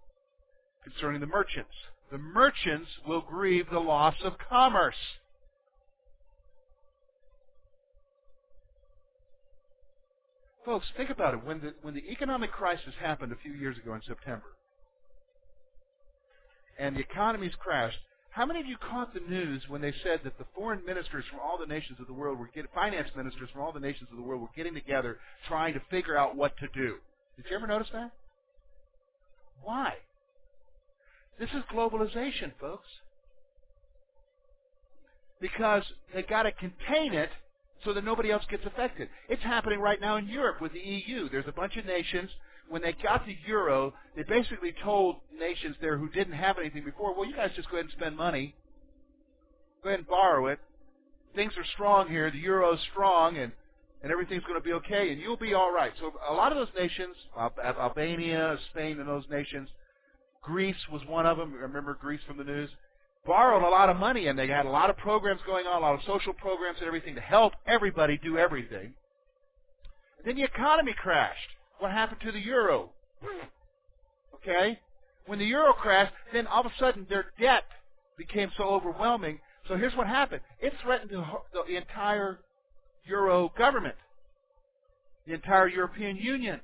concerning 0.83 1.21
the 1.21 1.27
merchants. 1.27 1.71
The 2.11 2.19
merchants 2.19 2.89
will 3.07 3.21
grieve 3.21 3.67
the 3.71 3.79
loss 3.79 4.15
of 4.25 4.35
commerce. 4.39 4.95
Folks, 10.65 10.87
think 10.97 11.11
about 11.11 11.35
it. 11.35 11.45
When 11.45 11.61
the, 11.61 11.75
when 11.83 11.95
the 11.95 12.05
economic 12.11 12.51
crisis 12.51 12.95
happened 13.01 13.33
a 13.33 13.37
few 13.37 13.53
years 13.53 13.77
ago 13.77 13.95
in 13.95 14.01
September, 14.07 14.47
and 16.79 16.97
the 16.97 17.01
economies 17.01 17.53
crashed, 17.59 17.99
how 18.31 18.47
many 18.47 18.61
of 18.61 18.67
you 18.67 18.77
caught 18.91 19.15
the 19.15 19.21
news 19.21 19.63
when 19.69 19.81
they 19.81 19.93
said 20.03 20.21
that 20.25 20.39
the 20.39 20.47
foreign 20.57 20.85
ministers 20.85 21.25
from 21.31 21.39
all 21.39 21.59
the 21.59 21.67
nations 21.67 22.01
of 22.01 22.07
the 22.07 22.13
world 22.13 22.39
were 22.39 22.51
getting, 22.53 22.71
finance 22.75 23.09
ministers 23.15 23.49
from 23.53 23.63
all 23.63 23.73
the 23.73 23.79
nations 23.79 24.09
of 24.11 24.17
the 24.17 24.23
world 24.23 24.41
were 24.41 24.49
getting 24.57 24.75
together 24.75 25.19
trying 25.47 25.75
to 25.75 25.81
figure 25.91 26.17
out 26.17 26.35
what 26.35 26.57
to 26.57 26.67
do? 26.75 26.97
Did 27.37 27.47
you 27.51 27.57
ever 27.57 27.67
notice 27.67 27.89
that? 27.93 28.11
Why? 29.63 29.95
This 31.39 31.51
is 31.51 31.63
globalization, 31.73 32.53
folks. 32.61 32.89
Because 35.41 35.83
they 36.13 36.23
got 36.23 36.45
to 36.45 36.53
contain 36.53 37.13
it 37.13 37.31
so 37.85 37.93
that 37.93 38.05
nobody 38.05 38.31
else 38.31 38.45
gets 38.51 38.65
affected. 38.67 39.09
It's 39.29 39.43
happening 39.43 39.81
right 39.81 40.01
now 40.01 40.17
in 40.17 40.27
Europe 40.27 40.61
with 40.61 40.73
the 40.73 40.81
EU. 40.81 41.29
There's 41.29 41.49
a 41.49 41.53
bunch 41.53 41.77
of 41.77 41.85
nations. 41.85 42.31
When 42.69 42.83
they 42.83 42.95
got 43.03 43.27
the 43.27 43.37
euro, 43.47 43.93
they 44.17 44.23
basically 44.23 44.75
told 44.83 45.17
nations 45.39 45.77
there 45.81 45.99
who 45.99 46.09
didn't 46.09 46.33
have 46.33 46.59
anything 46.59 46.85
before, 46.85 47.15
well, 47.15 47.29
you 47.29 47.37
guys 47.37 47.51
just 47.55 47.71
go 47.71 47.77
ahead 47.77 47.87
and 47.87 47.93
spend 47.93 48.17
money. 48.17 48.55
Go 49.83 49.91
ahead 49.91 50.01
and 50.01 50.09
borrow 50.09 50.47
it. 50.47 50.59
Things 51.35 51.53
are 51.59 51.65
strong 51.75 52.09
here. 52.09 52.31
The 52.31 52.39
euro's 52.39 52.79
strong, 52.91 53.37
and 53.37 53.53
and 54.03 54.13
everything's 54.13 54.45
going 54.45 54.61
to 54.61 54.65
be 54.65 54.73
okay, 54.75 55.11
and 55.11 55.21
you'll 55.21 55.37
be 55.39 55.55
all 55.55 55.73
right. 55.73 55.93
So 55.99 56.13
a 56.29 56.35
lot 56.35 56.53
of 56.53 56.59
those 56.59 56.75
nations, 56.79 57.17
Albania, 57.37 58.59
Spain, 58.71 59.01
and 59.01 59.09
those 59.09 59.25
nations, 59.31 59.71
Greece 60.43 60.77
was 60.93 61.01
one 61.09 61.25
of 61.25 61.39
them. 61.39 61.55
Remember 61.55 61.95
Greece 61.99 62.21
from 62.27 62.37
the 62.37 62.45
news? 62.45 62.69
Borrowed 63.27 63.63
a 63.63 63.69
lot 63.69 63.89
of 63.89 63.97
money, 63.97 64.27
and 64.27 64.39
they 64.39 64.49
had 64.49 64.67
a 64.67 64.71
lot 64.71 64.91
of 64.91 64.97
programs 64.97 65.41
going 65.47 65.67
on, 65.67 65.79
a 65.79 65.81
lot 65.81 65.95
of 65.95 66.01
social 66.07 66.35
programs 66.35 66.79
and 66.79 66.87
everything 66.87 67.15
to 67.15 67.21
help 67.21 67.55
everybody 67.67 68.19
do 68.19 68.37
everything. 68.37 68.95
And 70.19 70.27
then 70.27 70.37
the 70.37 70.43
economy 70.43 70.93
crashed. 70.93 71.49
What 71.79 71.91
happened 71.91 72.21
to 72.23 72.33
the 72.33 72.41
euro? 72.41 72.91
Okay? 74.35 74.79
When 75.27 75.39
the 75.39 75.47
euro 75.47 75.73
crashed, 75.73 76.13
then 76.33 76.47
all 76.47 76.61
of 76.61 76.67
a 76.67 76.79
sudden 76.79 77.07
their 77.09 77.27
debt 77.41 77.65
became 78.19 78.51
so 78.57 78.65
overwhelming. 78.65 79.41
So 79.69 79.77
here's 79.77 79.97
what 79.97 80.07
happened. 80.07 80.43
It 80.61 80.75
threatened 80.83 81.11
the, 81.11 81.25
the 81.67 81.77
entire 81.77 82.41
euro 83.07 83.53
government, 83.57 83.97
the 85.27 85.33
entire 85.33 85.69
European 85.69 86.17
Union. 86.17 86.61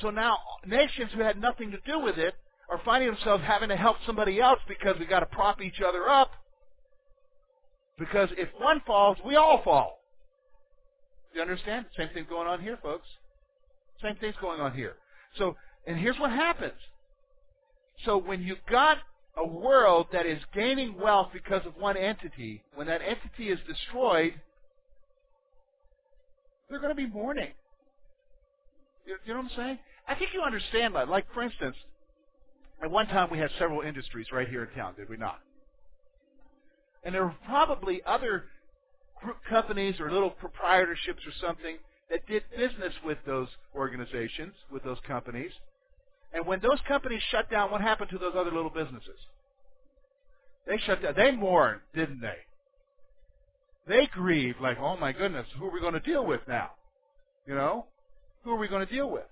So 0.00 0.10
now 0.10 0.38
nations 0.66 1.12
who 1.14 1.22
had 1.22 1.40
nothing 1.40 1.70
to 1.70 1.78
do 1.86 2.00
with 2.00 2.18
it 2.18 2.34
are 2.70 2.80
finding 2.84 3.10
themselves 3.10 3.44
having 3.44 3.68
to 3.68 3.76
help 3.76 3.96
somebody 4.06 4.40
else 4.40 4.60
because 4.68 4.96
we 4.98 5.06
got 5.06 5.20
to 5.20 5.26
prop 5.26 5.60
each 5.60 5.80
other 5.86 6.08
up. 6.08 6.32
Because 7.98 8.28
if 8.36 8.48
one 8.58 8.80
falls, 8.86 9.18
we 9.24 9.36
all 9.36 9.62
fall. 9.62 10.00
You 11.34 11.42
understand? 11.42 11.86
Same 11.96 12.08
thing 12.14 12.26
going 12.28 12.48
on 12.48 12.60
here, 12.60 12.78
folks. 12.82 13.06
Same 14.02 14.16
thing's 14.16 14.36
going 14.40 14.60
on 14.60 14.72
here. 14.72 14.94
So, 15.36 15.56
and 15.86 15.98
here's 15.98 16.18
what 16.18 16.30
happens. 16.30 16.72
So 18.04 18.18
when 18.18 18.42
you've 18.42 18.64
got 18.70 18.98
a 19.36 19.46
world 19.46 20.06
that 20.12 20.26
is 20.26 20.38
gaining 20.54 20.98
wealth 20.98 21.28
because 21.32 21.64
of 21.66 21.76
one 21.76 21.96
entity, 21.96 22.62
when 22.74 22.86
that 22.86 23.00
entity 23.02 23.50
is 23.50 23.58
destroyed, 23.66 24.34
they're 26.68 26.80
going 26.80 26.90
to 26.90 26.96
be 26.96 27.06
mourning. 27.06 27.50
You, 29.06 29.16
you 29.24 29.34
know 29.34 29.40
what 29.40 29.52
I'm 29.52 29.56
saying? 29.56 29.78
I 30.08 30.14
think 30.14 30.30
you 30.34 30.42
understand 30.42 30.94
that. 30.94 31.08
Like, 31.08 31.26
for 31.32 31.42
instance, 31.42 31.76
at 32.84 32.90
one 32.90 33.06
time 33.06 33.30
we 33.30 33.38
had 33.38 33.50
several 33.58 33.80
industries 33.80 34.26
right 34.30 34.46
here 34.46 34.64
in 34.64 34.78
town, 34.78 34.92
did 34.94 35.08
we 35.08 35.16
not? 35.16 35.40
And 37.02 37.14
there 37.14 37.24
were 37.24 37.34
probably 37.46 38.02
other 38.04 38.44
group 39.22 39.38
companies 39.48 39.98
or 39.98 40.12
little 40.12 40.30
proprietorships 40.30 41.26
or 41.26 41.32
something 41.40 41.78
that 42.10 42.26
did 42.26 42.42
business 42.54 42.92
with 43.02 43.16
those 43.24 43.48
organizations, 43.74 44.52
with 44.70 44.84
those 44.84 44.98
companies. 45.06 45.50
And 46.34 46.46
when 46.46 46.60
those 46.60 46.78
companies 46.86 47.22
shut 47.30 47.50
down, 47.50 47.70
what 47.70 47.80
happened 47.80 48.10
to 48.10 48.18
those 48.18 48.34
other 48.36 48.52
little 48.52 48.70
businesses? 48.70 49.18
They 50.66 50.76
shut 50.76 51.02
down. 51.02 51.14
They 51.16 51.30
mourned, 51.30 51.80
didn't 51.94 52.20
they? 52.20 52.36
They 53.86 54.08
grieved, 54.12 54.60
like, 54.60 54.78
oh 54.78 54.98
my 54.98 55.12
goodness, 55.12 55.46
who 55.58 55.66
are 55.66 55.72
we 55.72 55.80
going 55.80 55.94
to 55.94 56.00
deal 56.00 56.26
with 56.26 56.40
now? 56.46 56.72
You 57.46 57.54
know? 57.54 57.86
Who 58.42 58.50
are 58.50 58.58
we 58.58 58.68
going 58.68 58.86
to 58.86 58.92
deal 58.92 59.08
with? 59.10 59.24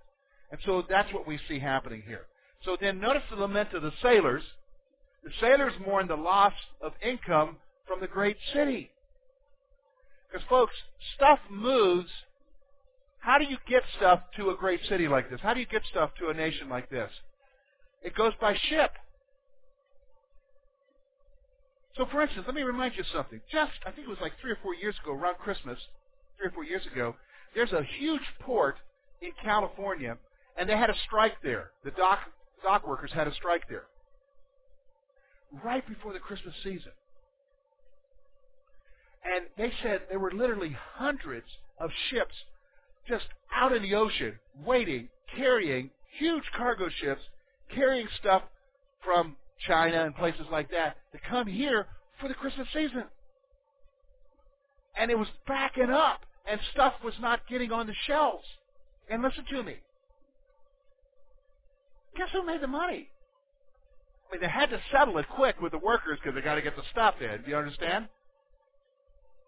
And 0.51 0.61
so 0.65 0.85
that's 0.89 1.13
what 1.13 1.27
we 1.27 1.39
see 1.49 1.59
happening 1.59 2.03
here. 2.07 2.27
So 2.65 2.77
then 2.81 3.01
notice 3.01 3.23
the 3.31 3.37
lament 3.37 3.73
of 3.75 3.83
the 3.83 3.93
sailors. 4.03 4.43
The 5.25 5.31
sailors 5.41 5.73
mourn 5.85 6.09
the 6.09 6.17
loss 6.17 6.55
of 6.81 6.93
income 7.03 7.57
from 7.87 8.01
the 8.01 8.07
great 8.07 8.37
city. 8.53 8.91
Because 10.31 10.47
folks, 10.49 10.75
stuff 11.17 11.39
moves. 11.51 12.11
How 13.19 13.39
do 13.39 13.45
you 13.45 13.57
get 13.69 13.83
stuff 13.97 14.21
to 14.37 14.51
a 14.51 14.57
great 14.57 14.81
city 14.89 15.07
like 15.07 15.31
this? 15.31 15.41
How 15.43 15.55
do 15.55 15.61
you 15.61 15.67
get 15.67 15.83
stuff 15.91 16.11
to 16.19 16.29
a 16.29 16.35
nation 16.35 16.69
like 16.69 16.91
this? 16.91 17.11
It 18.03 18.15
goes 18.15 18.33
by 18.41 18.57
ship. 18.69 18.93
So, 21.97 22.07
for 22.11 22.23
instance, 22.23 22.45
let 22.47 22.55
me 22.55 22.63
remind 22.63 22.95
you 22.95 23.03
of 23.03 23.07
something. 23.13 23.41
Just, 23.51 23.73
I 23.87 23.91
think 23.91 24.07
it 24.07 24.11
was 24.11 24.19
like 24.21 24.33
three 24.41 24.53
or 24.53 24.59
four 24.63 24.75
years 24.75 24.95
ago, 25.03 25.13
around 25.13 25.37
Christmas, 25.37 25.79
three 26.39 26.49
or 26.49 26.51
four 26.51 26.65
years 26.65 26.87
ago, 26.91 27.15
there's 27.55 27.73
a 27.73 27.83
huge 27.99 28.23
port 28.41 28.77
in 29.21 29.31
California, 29.45 30.17
and 30.57 30.69
they 30.69 30.77
had 30.77 30.89
a 30.89 30.95
strike 31.07 31.35
there. 31.43 31.71
The 31.85 31.91
dock 31.91 32.21
dock 32.63 32.87
workers 32.87 33.11
had 33.13 33.27
a 33.29 33.35
strike 33.35 33.69
there 33.69 33.85
right 35.65 35.87
before 35.87 36.13
the 36.13 36.19
Christmas 36.19 36.55
season. 36.63 36.93
And 39.25 39.47
they 39.57 39.73
said 39.83 40.03
there 40.09 40.19
were 40.19 40.33
literally 40.33 40.77
hundreds 40.95 41.47
of 41.79 41.91
ships 42.11 42.35
just 43.09 43.27
out 43.55 43.73
in 43.73 43.83
the 43.83 43.95
ocean 43.95 44.39
waiting, 44.65 45.09
carrying 45.37 45.91
huge 46.19 46.45
cargo 46.57 46.89
ships, 46.89 47.21
carrying 47.75 48.09
stuff 48.19 48.43
from 49.05 49.37
China 49.67 50.05
and 50.05 50.15
places 50.15 50.47
like 50.51 50.71
that 50.71 50.97
to 51.13 51.19
come 51.29 51.47
here 51.47 51.87
for 52.21 52.29
the 52.29 52.35
Christmas 52.35 52.67
season. 52.73 53.05
And 54.97 55.11
it 55.11 55.19
was 55.19 55.29
backing 55.47 55.91
up, 55.91 56.21
and 56.47 56.61
stuff 56.73 56.95
was 57.03 57.15
not 57.21 57.49
getting 57.49 57.73
on 57.73 57.87
the 57.87 57.95
shelves. 58.07 58.45
And 59.09 59.23
listen 59.23 59.45
to 59.51 59.63
me. 59.63 59.77
Guess 62.17 62.29
who 62.33 62.45
made 62.45 62.61
the 62.61 62.67
money? 62.67 63.09
I 64.29 64.35
mean, 64.35 64.41
they 64.41 64.49
had 64.49 64.71
to 64.71 64.81
settle 64.91 65.19
it 65.19 65.27
quick 65.29 65.61
with 65.61 65.73
the 65.73 65.79
workers 65.79 66.19
because 66.23 66.35
they 66.35 66.43
got 66.43 66.55
to 66.55 66.63
get 66.63 66.77
the 66.77 66.83
stuff 66.91 67.17
in. 67.21 67.43
Do 67.43 67.51
you 67.51 67.57
understand? 67.57 68.09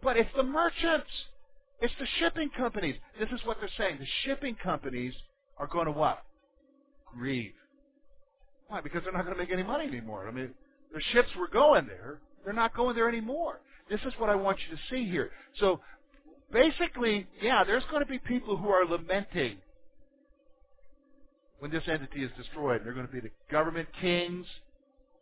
But 0.02 0.16
it's 0.16 0.30
the 0.36 0.42
merchants. 0.42 1.08
It's 1.80 1.94
the 1.98 2.06
shipping 2.18 2.50
companies. 2.56 2.96
This 3.18 3.30
is 3.30 3.40
what 3.44 3.58
they're 3.60 3.70
saying. 3.78 3.98
The 3.98 4.06
shipping 4.24 4.54
companies 4.54 5.14
are 5.58 5.66
going 5.66 5.86
to 5.86 5.92
what? 5.92 6.22
Grieve. 7.16 7.52
Why? 8.68 8.80
Because 8.80 9.02
they're 9.04 9.12
not 9.12 9.24
going 9.24 9.36
to 9.36 9.42
make 9.42 9.52
any 9.52 9.62
money 9.62 9.86
anymore. 9.86 10.28
I 10.28 10.30
mean, 10.30 10.50
the 10.92 11.00
ships 11.12 11.28
were 11.38 11.48
going 11.48 11.86
there. 11.86 12.18
They're 12.44 12.54
not 12.54 12.76
going 12.76 12.94
there 12.94 13.08
anymore. 13.08 13.60
This 13.90 14.00
is 14.06 14.12
what 14.18 14.30
I 14.30 14.34
want 14.34 14.58
you 14.68 14.76
to 14.76 14.82
see 14.90 15.10
here. 15.10 15.30
So 15.58 15.80
basically, 16.52 17.26
yeah, 17.42 17.64
there's 17.64 17.84
going 17.90 18.02
to 18.02 18.08
be 18.08 18.18
people 18.18 18.56
who 18.56 18.68
are 18.68 18.84
lamenting 18.86 19.58
when 21.64 21.70
this 21.70 21.88
entity 21.88 22.22
is 22.22 22.30
destroyed. 22.36 22.82
They're 22.84 22.92
going 22.92 23.06
to 23.06 23.12
be 23.12 23.20
the 23.20 23.30
government 23.50 23.88
kings, 23.98 24.44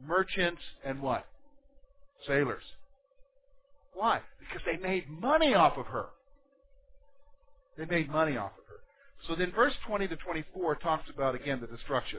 merchants, 0.05 0.61
and 0.85 1.01
what? 1.01 1.25
Sailors. 2.27 2.65
Why? 3.95 4.23
Because 4.41 4.61
they 4.67 4.77
made 4.77 5.09
money 5.09 5.55
off 5.55 5.79
of 5.79 5.87
her. 5.87 6.07
They 7.79 7.85
made 7.85 8.11
money 8.11 8.37
off 8.37 8.51
of 8.59 8.65
her. 8.67 8.81
So 9.29 9.37
then 9.37 9.53
verse 9.53 9.75
20 9.87 10.09
to 10.09 10.17
24 10.17 10.75
talks 10.77 11.09
about, 11.15 11.37
again, 11.37 11.61
the 11.61 11.69
destruction. 11.69 12.19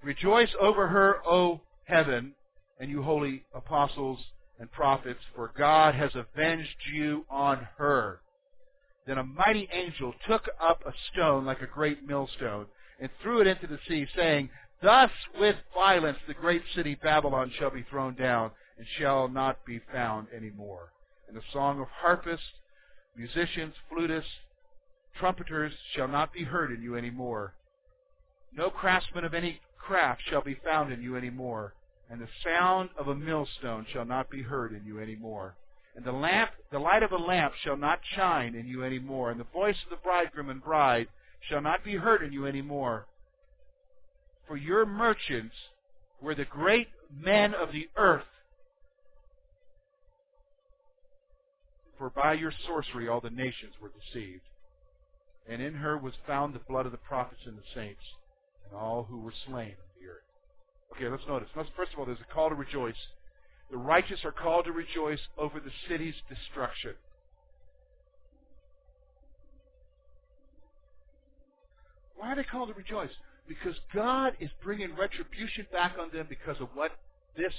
Rejoice 0.00 0.50
over 0.60 0.86
her, 0.86 1.26
O 1.26 1.60
heaven, 1.86 2.34
and 2.78 2.88
you 2.88 3.02
holy 3.02 3.42
apostles 3.52 4.20
and 4.60 4.70
prophets, 4.70 5.18
for 5.34 5.52
God 5.58 5.96
has 5.96 6.12
avenged 6.14 6.76
you 6.94 7.24
on 7.28 7.66
her. 7.78 8.20
Then 9.06 9.18
a 9.18 9.24
mighty 9.24 9.68
angel 9.72 10.14
took 10.26 10.48
up 10.60 10.82
a 10.86 10.92
stone 11.12 11.44
like 11.44 11.60
a 11.60 11.66
great 11.66 12.06
millstone 12.06 12.66
and 13.00 13.10
threw 13.20 13.40
it 13.40 13.46
into 13.46 13.66
the 13.66 13.78
sea, 13.88 14.06
saying, 14.14 14.50
Thus 14.80 15.10
with 15.38 15.56
violence 15.74 16.18
the 16.26 16.34
great 16.34 16.62
city 16.74 16.94
Babylon 16.94 17.50
shall 17.58 17.70
be 17.70 17.82
thrown 17.82 18.14
down 18.14 18.52
and 18.78 18.86
shall 18.98 19.28
not 19.28 19.64
be 19.64 19.80
found 19.92 20.28
any 20.34 20.50
more. 20.50 20.92
And 21.28 21.36
the 21.36 21.42
song 21.52 21.80
of 21.80 21.88
harpists, 21.88 22.46
musicians, 23.16 23.74
flutists, 23.90 24.40
trumpeters 25.18 25.72
shall 25.94 26.08
not 26.08 26.32
be 26.32 26.44
heard 26.44 26.72
in 26.72 26.82
you 26.82 26.96
any 26.96 27.10
more. 27.10 27.54
No 28.52 28.70
craftsman 28.70 29.24
of 29.24 29.34
any 29.34 29.60
craft 29.78 30.22
shall 30.28 30.42
be 30.42 30.54
found 30.64 30.92
in 30.92 31.02
you 31.02 31.16
any 31.16 31.30
more, 31.30 31.74
and 32.10 32.20
the 32.20 32.28
sound 32.44 32.90
of 32.96 33.08
a 33.08 33.14
millstone 33.14 33.86
shall 33.92 34.04
not 34.04 34.30
be 34.30 34.42
heard 34.42 34.72
in 34.72 34.84
you 34.84 34.98
any 34.98 35.16
more. 35.16 35.56
And 35.94 36.04
the 36.04 36.12
lamp, 36.12 36.50
the 36.70 36.78
light 36.78 37.02
of 37.02 37.12
a 37.12 37.18
lamp 37.18 37.54
shall 37.62 37.76
not 37.76 38.00
shine 38.16 38.54
in 38.54 38.66
you 38.66 38.82
any 38.82 38.98
more, 38.98 39.30
and 39.30 39.38
the 39.38 39.44
voice 39.44 39.76
of 39.84 39.90
the 39.90 40.02
bridegroom 40.02 40.48
and 40.48 40.62
bride 40.62 41.08
shall 41.40 41.60
not 41.60 41.84
be 41.84 41.96
heard 41.96 42.22
in 42.22 42.32
you 42.32 42.46
any 42.46 42.62
more. 42.62 43.06
For 44.48 44.56
your 44.56 44.86
merchants 44.86 45.54
were 46.20 46.34
the 46.34 46.44
great 46.44 46.88
men 47.14 47.54
of 47.54 47.72
the 47.72 47.88
earth. 47.96 48.24
For 51.98 52.10
by 52.10 52.34
your 52.34 52.52
sorcery 52.66 53.08
all 53.08 53.20
the 53.20 53.30
nations 53.30 53.74
were 53.80 53.90
deceived. 53.90 54.42
And 55.48 55.60
in 55.60 55.74
her 55.74 55.98
was 55.98 56.14
found 56.26 56.54
the 56.54 56.60
blood 56.60 56.86
of 56.86 56.92
the 56.92 56.98
prophets 56.98 57.42
and 57.46 57.58
the 57.58 57.62
saints, 57.74 58.02
and 58.64 58.78
all 58.78 59.04
who 59.04 59.20
were 59.20 59.34
slain 59.46 59.72
on 59.72 60.00
the 60.00 60.08
earth. 60.08 60.22
Okay, 60.96 61.08
let's 61.08 61.26
notice. 61.26 61.48
First 61.54 61.92
of 61.92 61.98
all, 61.98 62.06
there's 62.06 62.18
a 62.20 62.34
call 62.34 62.48
to 62.48 62.54
rejoice. 62.54 62.94
The 63.72 63.78
righteous 63.78 64.20
are 64.26 64.32
called 64.32 64.66
to 64.66 64.72
rejoice 64.72 65.18
over 65.38 65.58
the 65.58 65.70
city's 65.88 66.14
destruction. 66.28 66.92
Why 72.16 72.32
are 72.32 72.36
they 72.36 72.44
called 72.44 72.68
to 72.68 72.74
rejoice? 72.74 73.10
Because 73.48 73.74
God 73.94 74.34
is 74.40 74.50
bringing 74.62 74.94
retribution 74.94 75.66
back 75.72 75.94
on 75.98 76.10
them 76.12 76.26
because 76.28 76.60
of 76.60 76.68
what 76.74 76.92
this 77.34 77.54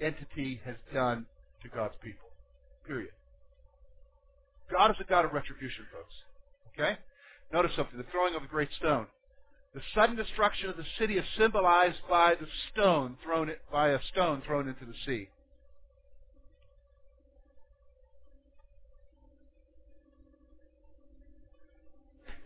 entity 0.00 0.60
has 0.64 0.76
done 0.94 1.26
to 1.64 1.68
God's 1.68 1.96
people. 2.00 2.28
Period. 2.86 3.10
God 4.70 4.92
is 4.92 4.96
a 5.00 5.04
God 5.04 5.24
of 5.24 5.32
retribution, 5.32 5.84
folks. 5.92 6.14
Okay? 6.72 6.96
Notice 7.52 7.72
something. 7.74 7.98
The 7.98 8.06
throwing 8.12 8.36
of 8.36 8.44
a 8.44 8.46
great 8.46 8.70
stone. 8.78 9.06
The 9.74 9.82
sudden 9.96 10.14
destruction 10.14 10.70
of 10.70 10.76
the 10.76 10.86
city 10.96 11.18
is 11.18 11.24
symbolized 11.36 11.98
by 12.08 12.36
the 12.38 12.46
stone 12.72 13.16
thrown 13.24 13.50
by 13.72 13.90
a 13.90 13.98
stone 14.12 14.42
thrown 14.46 14.68
into 14.68 14.84
the 14.84 14.94
sea. 15.04 15.28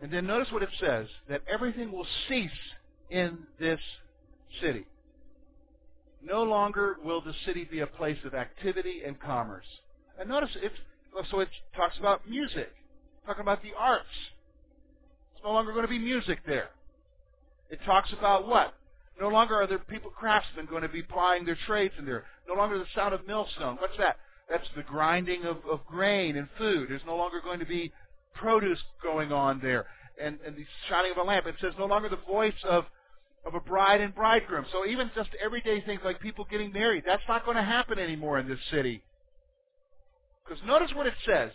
And 0.02 0.10
then 0.10 0.26
notice 0.26 0.50
what 0.50 0.62
it 0.62 0.70
says 0.80 1.06
that 1.28 1.42
everything 1.52 1.92
will 1.92 2.06
cease 2.28 2.50
in 3.10 3.38
this 3.58 3.80
city. 4.62 4.86
No 6.22 6.42
longer 6.42 6.96
will 7.04 7.20
the 7.20 7.34
city 7.44 7.64
be 7.70 7.80
a 7.80 7.86
place 7.86 8.18
of 8.24 8.34
activity 8.34 9.02
and 9.06 9.18
commerce. 9.20 9.66
And 10.18 10.28
notice 10.28 10.50
it 10.62 10.72
so 11.30 11.40
it 11.40 11.48
talks 11.76 11.98
about 11.98 12.28
music, 12.28 12.70
talking 13.26 13.42
about 13.42 13.62
the 13.62 13.72
arts. 13.76 14.04
It's 15.34 15.44
no 15.44 15.52
longer 15.52 15.72
going 15.72 15.84
to 15.84 15.90
be 15.90 15.98
music 15.98 16.40
there. 16.46 16.70
It 17.70 17.80
talks 17.84 18.12
about 18.12 18.46
what? 18.46 18.74
No 19.20 19.28
longer 19.28 19.56
are 19.56 19.66
there 19.66 19.78
people, 19.78 20.10
craftsmen, 20.10 20.66
going 20.66 20.82
to 20.82 20.88
be 20.88 21.02
plying 21.02 21.44
their 21.44 21.58
trades 21.66 21.94
in 21.98 22.06
there. 22.06 22.24
No 22.48 22.54
longer 22.54 22.78
the 22.78 22.86
sound 22.94 23.12
of 23.12 23.26
millstone. 23.26 23.76
What's 23.76 23.96
that? 23.98 24.16
That's 24.48 24.66
the 24.76 24.82
grinding 24.82 25.44
of, 25.44 25.58
of 25.70 25.84
grain 25.86 26.36
and 26.36 26.48
food. 26.58 26.88
There's 26.88 27.02
no 27.06 27.16
longer 27.16 27.40
going 27.40 27.60
to 27.60 27.66
be 27.66 27.92
produce 28.34 28.78
going 29.02 29.32
on 29.32 29.60
there. 29.60 29.86
And, 30.20 30.38
and 30.46 30.56
the 30.56 30.64
shining 30.88 31.12
of 31.12 31.16
a 31.16 31.22
lamp. 31.22 31.46
It 31.46 31.54
says 31.60 31.72
no 31.78 31.86
longer 31.86 32.08
the 32.08 32.16
voice 32.16 32.52
of, 32.68 32.84
of 33.46 33.54
a 33.54 33.60
bride 33.60 34.00
and 34.00 34.14
bridegroom. 34.14 34.66
So 34.70 34.86
even 34.86 35.10
just 35.14 35.30
everyday 35.42 35.80
things 35.80 36.00
like 36.04 36.20
people 36.20 36.46
getting 36.50 36.72
married, 36.72 37.04
that's 37.06 37.22
not 37.28 37.44
going 37.44 37.56
to 37.56 37.62
happen 37.62 37.98
anymore 37.98 38.38
in 38.38 38.48
this 38.48 38.58
city. 38.70 39.02
Because 40.44 40.62
notice 40.66 40.90
what 40.94 41.06
it 41.06 41.14
says. 41.24 41.52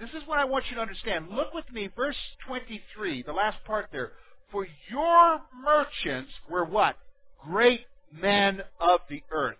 This 0.00 0.10
is 0.10 0.26
what 0.26 0.38
I 0.38 0.44
want 0.44 0.64
you 0.68 0.76
to 0.76 0.82
understand. 0.82 1.28
Look 1.30 1.54
with 1.54 1.70
me, 1.72 1.88
verse 1.94 2.16
23, 2.46 3.22
the 3.22 3.32
last 3.32 3.56
part 3.64 3.88
there. 3.92 4.12
For 4.52 4.66
your 4.90 5.40
merchants 5.62 6.30
were 6.48 6.64
what? 6.64 6.96
Great 7.42 7.80
men 8.12 8.62
of 8.80 9.00
the 9.08 9.22
earth. 9.30 9.56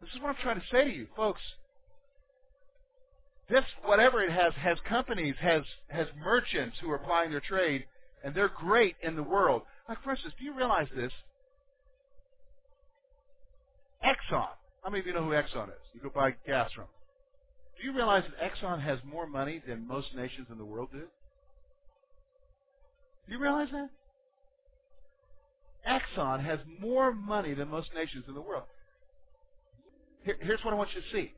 This 0.00 0.10
is 0.14 0.20
what 0.20 0.30
I'm 0.30 0.42
trying 0.42 0.60
to 0.60 0.66
say 0.70 0.84
to 0.84 0.90
you, 0.90 1.06
folks. 1.16 1.40
This, 3.48 3.64
whatever 3.84 4.22
it 4.22 4.30
has, 4.30 4.52
has 4.54 4.76
companies, 4.86 5.34
has, 5.40 5.62
has 5.88 6.06
merchants 6.22 6.76
who 6.80 6.90
are 6.90 6.96
applying 6.96 7.30
their 7.30 7.40
trade, 7.40 7.84
and 8.22 8.34
they're 8.34 8.50
great 8.50 8.96
in 9.02 9.16
the 9.16 9.22
world. 9.22 9.62
Like, 9.88 10.02
for 10.02 10.10
instance, 10.10 10.34
do 10.38 10.44
you 10.44 10.54
realize 10.54 10.88
this? 10.94 11.12
Exxon. 14.04 14.48
How 14.82 14.90
many 14.90 15.00
of 15.00 15.06
you 15.06 15.14
know 15.14 15.24
who 15.24 15.30
Exxon 15.30 15.68
is? 15.68 15.80
You 15.94 16.00
go 16.02 16.10
buy 16.14 16.34
gas 16.46 16.70
from. 16.72 16.84
Do 17.78 17.86
you 17.86 17.94
realize 17.94 18.24
that 18.24 18.52
Exxon 18.52 18.82
has 18.82 18.98
more 19.04 19.26
money 19.26 19.62
than 19.66 19.86
most 19.86 20.14
nations 20.14 20.48
in 20.50 20.58
the 20.58 20.64
world 20.64 20.88
do? 20.92 21.04
Do 23.26 23.32
you 23.32 23.38
realize 23.38 23.68
that? 23.72 23.88
Exxon 25.88 26.44
has 26.44 26.58
more 26.80 27.12
money 27.12 27.54
than 27.54 27.68
most 27.68 27.88
nations 27.94 28.24
in 28.28 28.34
the 28.34 28.40
world. 28.40 28.64
Here, 30.24 30.36
here's 30.40 30.62
what 30.64 30.74
I 30.74 30.76
want 30.76 30.90
you 30.94 31.00
to 31.00 31.06
see. 31.12 31.32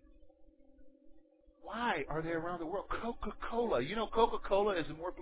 Why 1.70 2.04
are 2.08 2.20
they 2.20 2.30
around 2.30 2.58
the 2.58 2.66
world? 2.66 2.86
Coca-Cola. 2.88 3.80
You 3.80 3.94
know, 3.94 4.08
Coca-Cola 4.08 4.74
is 4.74 4.86
in 4.90 4.96
more 4.96 5.12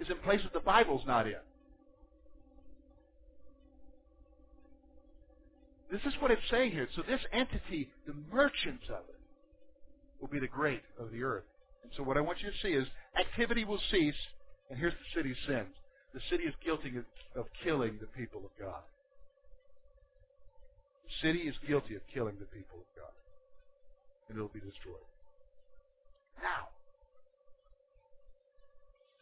is 0.00 0.08
in 0.08 0.16
places 0.18 0.46
the 0.54 0.60
Bible's 0.60 1.02
not 1.06 1.26
in. 1.26 1.34
This 5.92 6.00
is 6.06 6.14
what 6.20 6.30
it's 6.30 6.40
saying 6.50 6.72
here. 6.72 6.88
So 6.96 7.02
this 7.06 7.20
entity, 7.32 7.90
the 8.06 8.14
merchants 8.32 8.84
of 8.88 9.04
it, 9.10 9.20
will 10.20 10.28
be 10.28 10.38
the 10.38 10.46
great 10.46 10.80
of 10.98 11.10
the 11.10 11.22
earth. 11.22 11.44
And 11.82 11.92
so 11.96 12.02
what 12.02 12.16
I 12.16 12.22
want 12.22 12.38
you 12.40 12.50
to 12.50 12.56
see 12.62 12.72
is 12.72 12.86
activity 13.18 13.64
will 13.64 13.80
cease, 13.90 14.14
and 14.70 14.78
here's 14.78 14.94
the 14.94 15.20
city's 15.20 15.36
sins. 15.46 15.74
The 16.14 16.20
city 16.30 16.44
is 16.44 16.54
guilty 16.64 16.94
of 17.36 17.44
killing 17.62 17.98
the 18.00 18.06
people 18.06 18.40
of 18.40 18.50
God. 18.58 18.82
The 21.04 21.28
city 21.28 21.40
is 21.40 21.54
guilty 21.68 21.94
of 21.94 22.02
killing 22.14 22.36
the 22.40 22.46
people 22.46 22.78
of 22.78 22.88
God. 22.96 23.12
And 24.28 24.38
it'll 24.38 24.48
be 24.48 24.60
destroyed. 24.60 25.04
Now, 26.38 26.70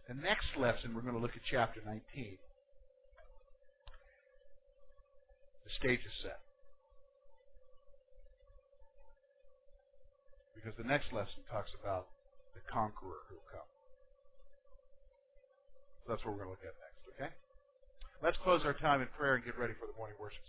the 0.08 0.14
next 0.14 0.56
lesson, 0.58 0.94
we're 0.94 1.02
going 1.06 1.14
to 1.14 1.20
look 1.20 1.36
at 1.36 1.42
chapter 1.48 1.80
19. 1.84 2.02
The 5.64 5.72
stage 5.76 6.00
is 6.00 6.12
set. 6.22 6.40
Because 10.54 10.76
the 10.76 10.88
next 10.88 11.12
lesson 11.12 11.44
talks 11.48 11.70
about 11.78 12.08
the 12.54 12.60
conqueror 12.66 13.24
who 13.28 13.36
will 13.36 13.50
come. 13.52 13.68
So 16.02 16.12
that's 16.12 16.24
what 16.24 16.34
we're 16.34 16.44
going 16.44 16.56
to 16.56 16.56
look 16.58 16.66
at 16.66 16.74
next, 16.82 17.04
okay? 17.14 17.30
Let's 18.22 18.36
close 18.42 18.64
our 18.64 18.74
time 18.74 19.00
in 19.00 19.08
prayer 19.14 19.36
and 19.36 19.44
get 19.44 19.56
ready 19.56 19.74
for 19.78 19.86
the 19.86 19.94
morning 19.96 20.16
worship. 20.18 20.42